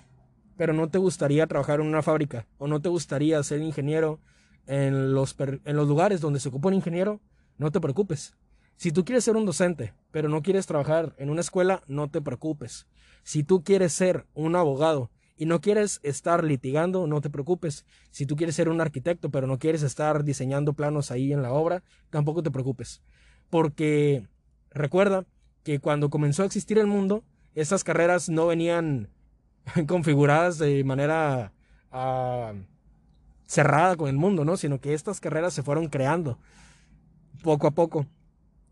pero 0.57 0.73
no 0.73 0.89
te 0.89 0.99
gustaría 0.99 1.47
trabajar 1.47 1.81
en 1.81 1.87
una 1.87 2.03
fábrica 2.03 2.47
o 2.59 2.67
no 2.67 2.81
te 2.81 2.89
gustaría 2.89 3.43
ser 3.43 3.61
ingeniero 3.61 4.21
en 4.67 5.15
los, 5.15 5.35
en 5.39 5.77
los 5.77 5.89
lugares 5.89 6.21
donde 6.21 6.41
se 6.41 6.49
ocupa 6.49 6.69
un 6.69 6.75
ingeniero, 6.75 7.21
no 7.59 7.71
te 7.71 7.81
preocupes. 7.81 8.37
Si 8.77 8.93
tú 8.93 9.05
quieres 9.05 9.25
ser 9.25 9.37
un 9.37 9.47
docente, 9.47 9.95
pero 10.11 10.29
no 10.29 10.43
quieres 10.43 10.67
trabajar 10.67 11.15
en 11.19 11.31
una 11.31 11.41
escuela, 11.41 11.83
no 11.87 12.11
te 12.11 12.21
preocupes. 12.21 12.87
Si 13.23 13.43
tú 13.43 13.65
quieres 13.65 13.93
ser 13.93 14.27
un 14.35 14.55
abogado 14.55 15.11
y 15.37 15.47
no 15.47 15.61
quieres 15.61 16.01
estar 16.03 16.45
litigando, 16.45 17.07
no 17.07 17.21
te 17.21 17.31
preocupes. 17.31 17.85
Si 18.11 18.27
tú 18.27 18.37
quieres 18.37 18.57
ser 18.57 18.69
un 18.69 18.81
arquitecto, 18.81 19.31
pero 19.31 19.47
no 19.47 19.59
quieres 19.59 19.83
estar 19.83 20.25
diseñando 20.25 20.73
planos 20.73 21.11
ahí 21.11 21.33
en 21.33 21.43
la 21.43 21.53
obra, 21.53 21.83
tampoco 22.11 22.43
te 22.43 22.51
preocupes. 22.51 23.03
Porque 23.51 24.27
recuerda 24.71 25.27
que 25.63 25.79
cuando 25.79 26.11
comenzó 26.11 26.43
a 26.43 26.47
existir 26.47 26.79
el 26.79 26.87
mundo, 26.87 27.23
esas 27.55 27.85
carreras 27.85 28.29
no 28.29 28.47
venían 28.47 29.11
configuradas 29.87 30.59
de 30.59 30.85
manera 30.85 31.53
ah, 31.91 32.53
cerrada 33.47 33.97
con 33.97 34.09
el 34.09 34.17
mundo, 34.17 34.45
¿no? 34.45 34.57
Sino 34.57 34.81
que 34.81 34.95
estas 34.95 35.21
carreras 35.21 35.53
se 35.55 35.63
fueron 35.63 35.89
creando 35.89 36.39
poco 37.43 37.67
a 37.67 37.73
poco 37.73 38.07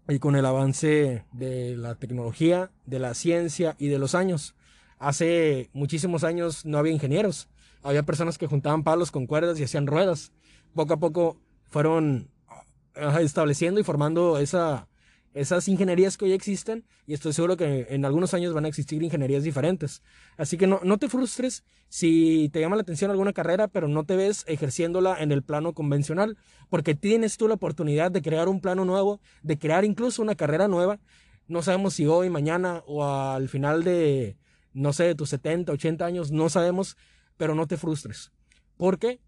y 0.08 0.18
con 0.18 0.36
el 0.36 0.44
avance 0.46 1.24
de 1.32 1.76
la 1.76 1.94
tecnología, 1.94 2.70
de 2.86 2.98
la 2.98 3.14
ciencia 3.14 3.76
y 3.78 3.88
de 3.88 3.98
los 3.98 4.14
años. 4.14 4.54
Hace 5.04 5.68
muchísimos 5.74 6.24
años 6.24 6.64
no 6.64 6.78
había 6.78 6.90
ingenieros, 6.90 7.50
había 7.82 8.04
personas 8.04 8.38
que 8.38 8.46
juntaban 8.46 8.84
palos 8.84 9.10
con 9.10 9.26
cuerdas 9.26 9.60
y 9.60 9.62
hacían 9.62 9.86
ruedas. 9.86 10.32
Poco 10.74 10.94
a 10.94 10.96
poco 10.96 11.36
fueron 11.68 12.30
estableciendo 13.20 13.78
y 13.78 13.84
formando 13.84 14.38
esa, 14.38 14.88
esas 15.34 15.68
ingenierías 15.68 16.16
que 16.16 16.24
hoy 16.24 16.32
existen 16.32 16.86
y 17.06 17.12
estoy 17.12 17.34
seguro 17.34 17.58
que 17.58 17.86
en 17.90 18.06
algunos 18.06 18.32
años 18.32 18.54
van 18.54 18.64
a 18.64 18.68
existir 18.68 19.02
ingenierías 19.02 19.42
diferentes. 19.42 20.02
Así 20.38 20.56
que 20.56 20.66
no 20.66 20.96
te 20.96 21.10
frustres 21.10 21.64
si 21.90 22.48
te 22.50 22.60
llama 22.60 22.76
la 22.76 22.82
atención 22.82 23.10
alguna 23.10 23.34
carrera, 23.34 23.68
pero 23.68 23.88
no 23.88 24.04
te 24.04 24.16
ves 24.16 24.46
ejerciéndola 24.48 25.22
en 25.22 25.32
el 25.32 25.42
plano 25.42 25.74
convencional, 25.74 26.38
porque 26.70 26.94
tienes 26.94 27.36
tú 27.36 27.46
la 27.46 27.54
oportunidad 27.54 28.10
de 28.10 28.22
crear 28.22 28.48
un 28.48 28.62
plano 28.62 28.86
nuevo, 28.86 29.20
de 29.42 29.58
crear 29.58 29.84
incluso 29.84 30.22
una 30.22 30.34
carrera 30.34 30.66
nueva. 30.66 30.98
No 31.46 31.60
sabemos 31.60 31.92
si 31.92 32.06
hoy, 32.06 32.30
mañana 32.30 32.82
o 32.86 33.04
al 33.04 33.50
final 33.50 33.84
de, 33.84 34.38
no 34.74 34.92
sé, 34.92 35.04
de 35.04 35.14
tus 35.14 35.30
70, 35.30 35.72
80 35.72 36.04
años, 36.04 36.30
no 36.30 36.48
sabemos, 36.50 36.96
pero 37.36 37.54
no 37.54 37.66
te 37.66 37.76
frustres, 37.76 38.30
porque 38.76 39.20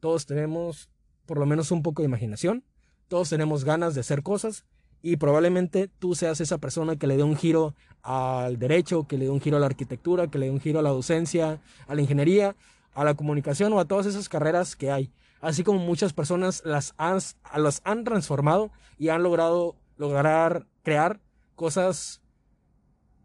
todos 0.00 0.26
tenemos 0.26 0.90
por 1.26 1.38
lo 1.38 1.46
menos 1.46 1.70
un 1.70 1.82
poco 1.82 2.02
de 2.02 2.06
imaginación, 2.06 2.64
todos 3.06 3.28
tenemos 3.28 3.64
ganas 3.64 3.94
de 3.94 4.00
hacer 4.00 4.22
cosas 4.22 4.64
y 5.02 5.16
probablemente 5.16 5.88
tú 5.98 6.14
seas 6.14 6.40
esa 6.40 6.58
persona 6.58 6.96
que 6.96 7.06
le 7.06 7.16
dé 7.16 7.22
un 7.22 7.36
giro 7.36 7.74
al 8.02 8.58
derecho, 8.58 9.06
que 9.06 9.18
le 9.18 9.26
dé 9.26 9.30
un 9.30 9.40
giro 9.40 9.58
a 9.58 9.60
la 9.60 9.66
arquitectura, 9.66 10.28
que 10.28 10.38
le 10.38 10.46
dé 10.46 10.52
un 10.52 10.60
giro 10.60 10.78
a 10.78 10.82
la 10.82 10.90
docencia, 10.90 11.60
a 11.86 11.94
la 11.94 12.00
ingeniería, 12.00 12.56
a 12.94 13.04
la 13.04 13.14
comunicación 13.14 13.72
o 13.72 13.80
a 13.80 13.84
todas 13.84 14.06
esas 14.06 14.28
carreras 14.28 14.74
que 14.74 14.90
hay. 14.90 15.12
Así 15.40 15.62
como 15.62 15.78
muchas 15.78 16.12
personas 16.12 16.62
las 16.64 16.94
han, 16.96 17.18
las 17.56 17.80
han 17.84 18.04
transformado 18.04 18.70
y 18.98 19.10
han 19.10 19.22
logrado 19.22 19.76
lograr 19.98 20.66
crear 20.82 21.20
cosas, 21.54 22.20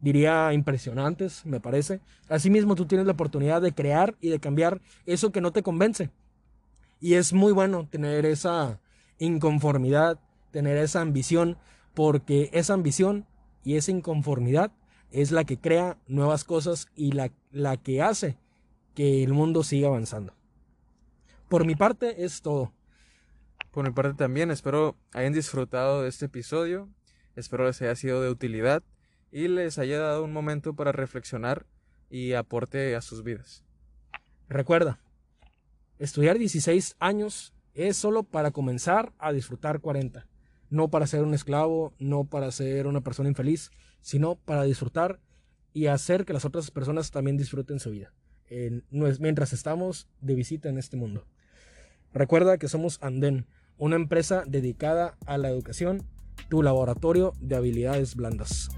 diría, 0.03 0.51
impresionantes, 0.51 1.45
me 1.45 1.61
parece. 1.61 2.01
Asimismo, 2.27 2.75
tú 2.75 2.85
tienes 2.85 3.07
la 3.07 3.13
oportunidad 3.13 3.61
de 3.61 3.71
crear 3.71 4.15
y 4.19 4.27
de 4.27 4.39
cambiar 4.39 4.81
eso 5.05 5.31
que 5.31 5.39
no 5.39 5.53
te 5.53 5.63
convence. 5.63 6.09
Y 6.99 7.13
es 7.13 7.31
muy 7.31 7.53
bueno 7.53 7.87
tener 7.89 8.25
esa 8.25 8.81
inconformidad, 9.17 10.19
tener 10.51 10.75
esa 10.75 10.99
ambición, 10.99 11.57
porque 11.93 12.49
esa 12.51 12.73
ambición 12.73 13.25
y 13.63 13.77
esa 13.77 13.91
inconformidad 13.91 14.73
es 15.09 15.31
la 15.31 15.45
que 15.45 15.57
crea 15.57 15.97
nuevas 16.07 16.43
cosas 16.43 16.89
y 16.97 17.13
la, 17.13 17.31
la 17.51 17.77
que 17.77 18.01
hace 18.01 18.37
que 18.95 19.23
el 19.23 19.31
mundo 19.31 19.63
siga 19.63 19.87
avanzando. 19.87 20.33
Por 21.47 21.65
mi 21.65 21.75
parte 21.75 22.25
es 22.25 22.41
todo. 22.41 22.73
Por 23.71 23.85
mi 23.87 23.93
parte 23.93 24.15
también, 24.15 24.51
espero 24.51 24.97
hayan 25.13 25.31
disfrutado 25.31 26.01
de 26.01 26.09
este 26.09 26.25
episodio, 26.25 26.89
espero 27.37 27.65
les 27.67 27.81
haya 27.81 27.95
sido 27.95 28.21
de 28.21 28.29
utilidad 28.29 28.83
y 29.33 29.49
les 29.49 29.77
haya 29.77 29.99
dado 29.99 30.23
un 30.23 30.31
momento 30.31 30.73
para 30.73 30.93
reflexionar 30.93 31.65
y 32.09 32.31
aporte 32.31 32.95
a 32.95 33.01
sus 33.01 33.21
vidas. 33.21 33.65
Recuerda, 34.47 35.01
estudiar 35.99 36.37
16 36.37 36.95
años 36.99 37.53
es 37.73 37.97
solo 37.97 38.23
para 38.23 38.51
comenzar 38.51 39.11
a 39.17 39.33
disfrutar 39.33 39.81
40 39.81 40.27
no 40.73 40.89
para 40.89 41.05
ser 41.05 41.21
un 41.21 41.35
esclavo, 41.35 41.93
no 41.99 42.25
para 42.25 42.51
ser 42.51 42.87
una 42.87 43.01
persona 43.01 43.29
infeliz, 43.29 43.69
sino 44.01 44.35
para 44.35 44.63
disfrutar 44.63 45.19
y 45.71 45.85
hacer 45.85 46.25
que 46.25 46.33
las 46.33 46.45
otras 46.45 46.71
personas 46.71 47.11
también 47.11 47.37
disfruten 47.37 47.79
su 47.79 47.91
vida, 47.91 48.11
mientras 48.89 49.53
estamos 49.53 50.07
de 50.19 50.33
visita 50.33 50.69
en 50.69 50.79
este 50.79 50.97
mundo. 50.97 51.27
Recuerda 52.11 52.57
que 52.57 52.67
somos 52.67 52.97
Anden, 53.03 53.45
una 53.77 53.97
empresa 53.97 54.45
dedicada 54.47 55.15
a 55.27 55.37
la 55.37 55.49
educación, 55.49 56.01
tu 56.49 56.63
laboratorio 56.63 57.33
de 57.39 57.55
habilidades 57.55 58.15
blandas. 58.15 58.69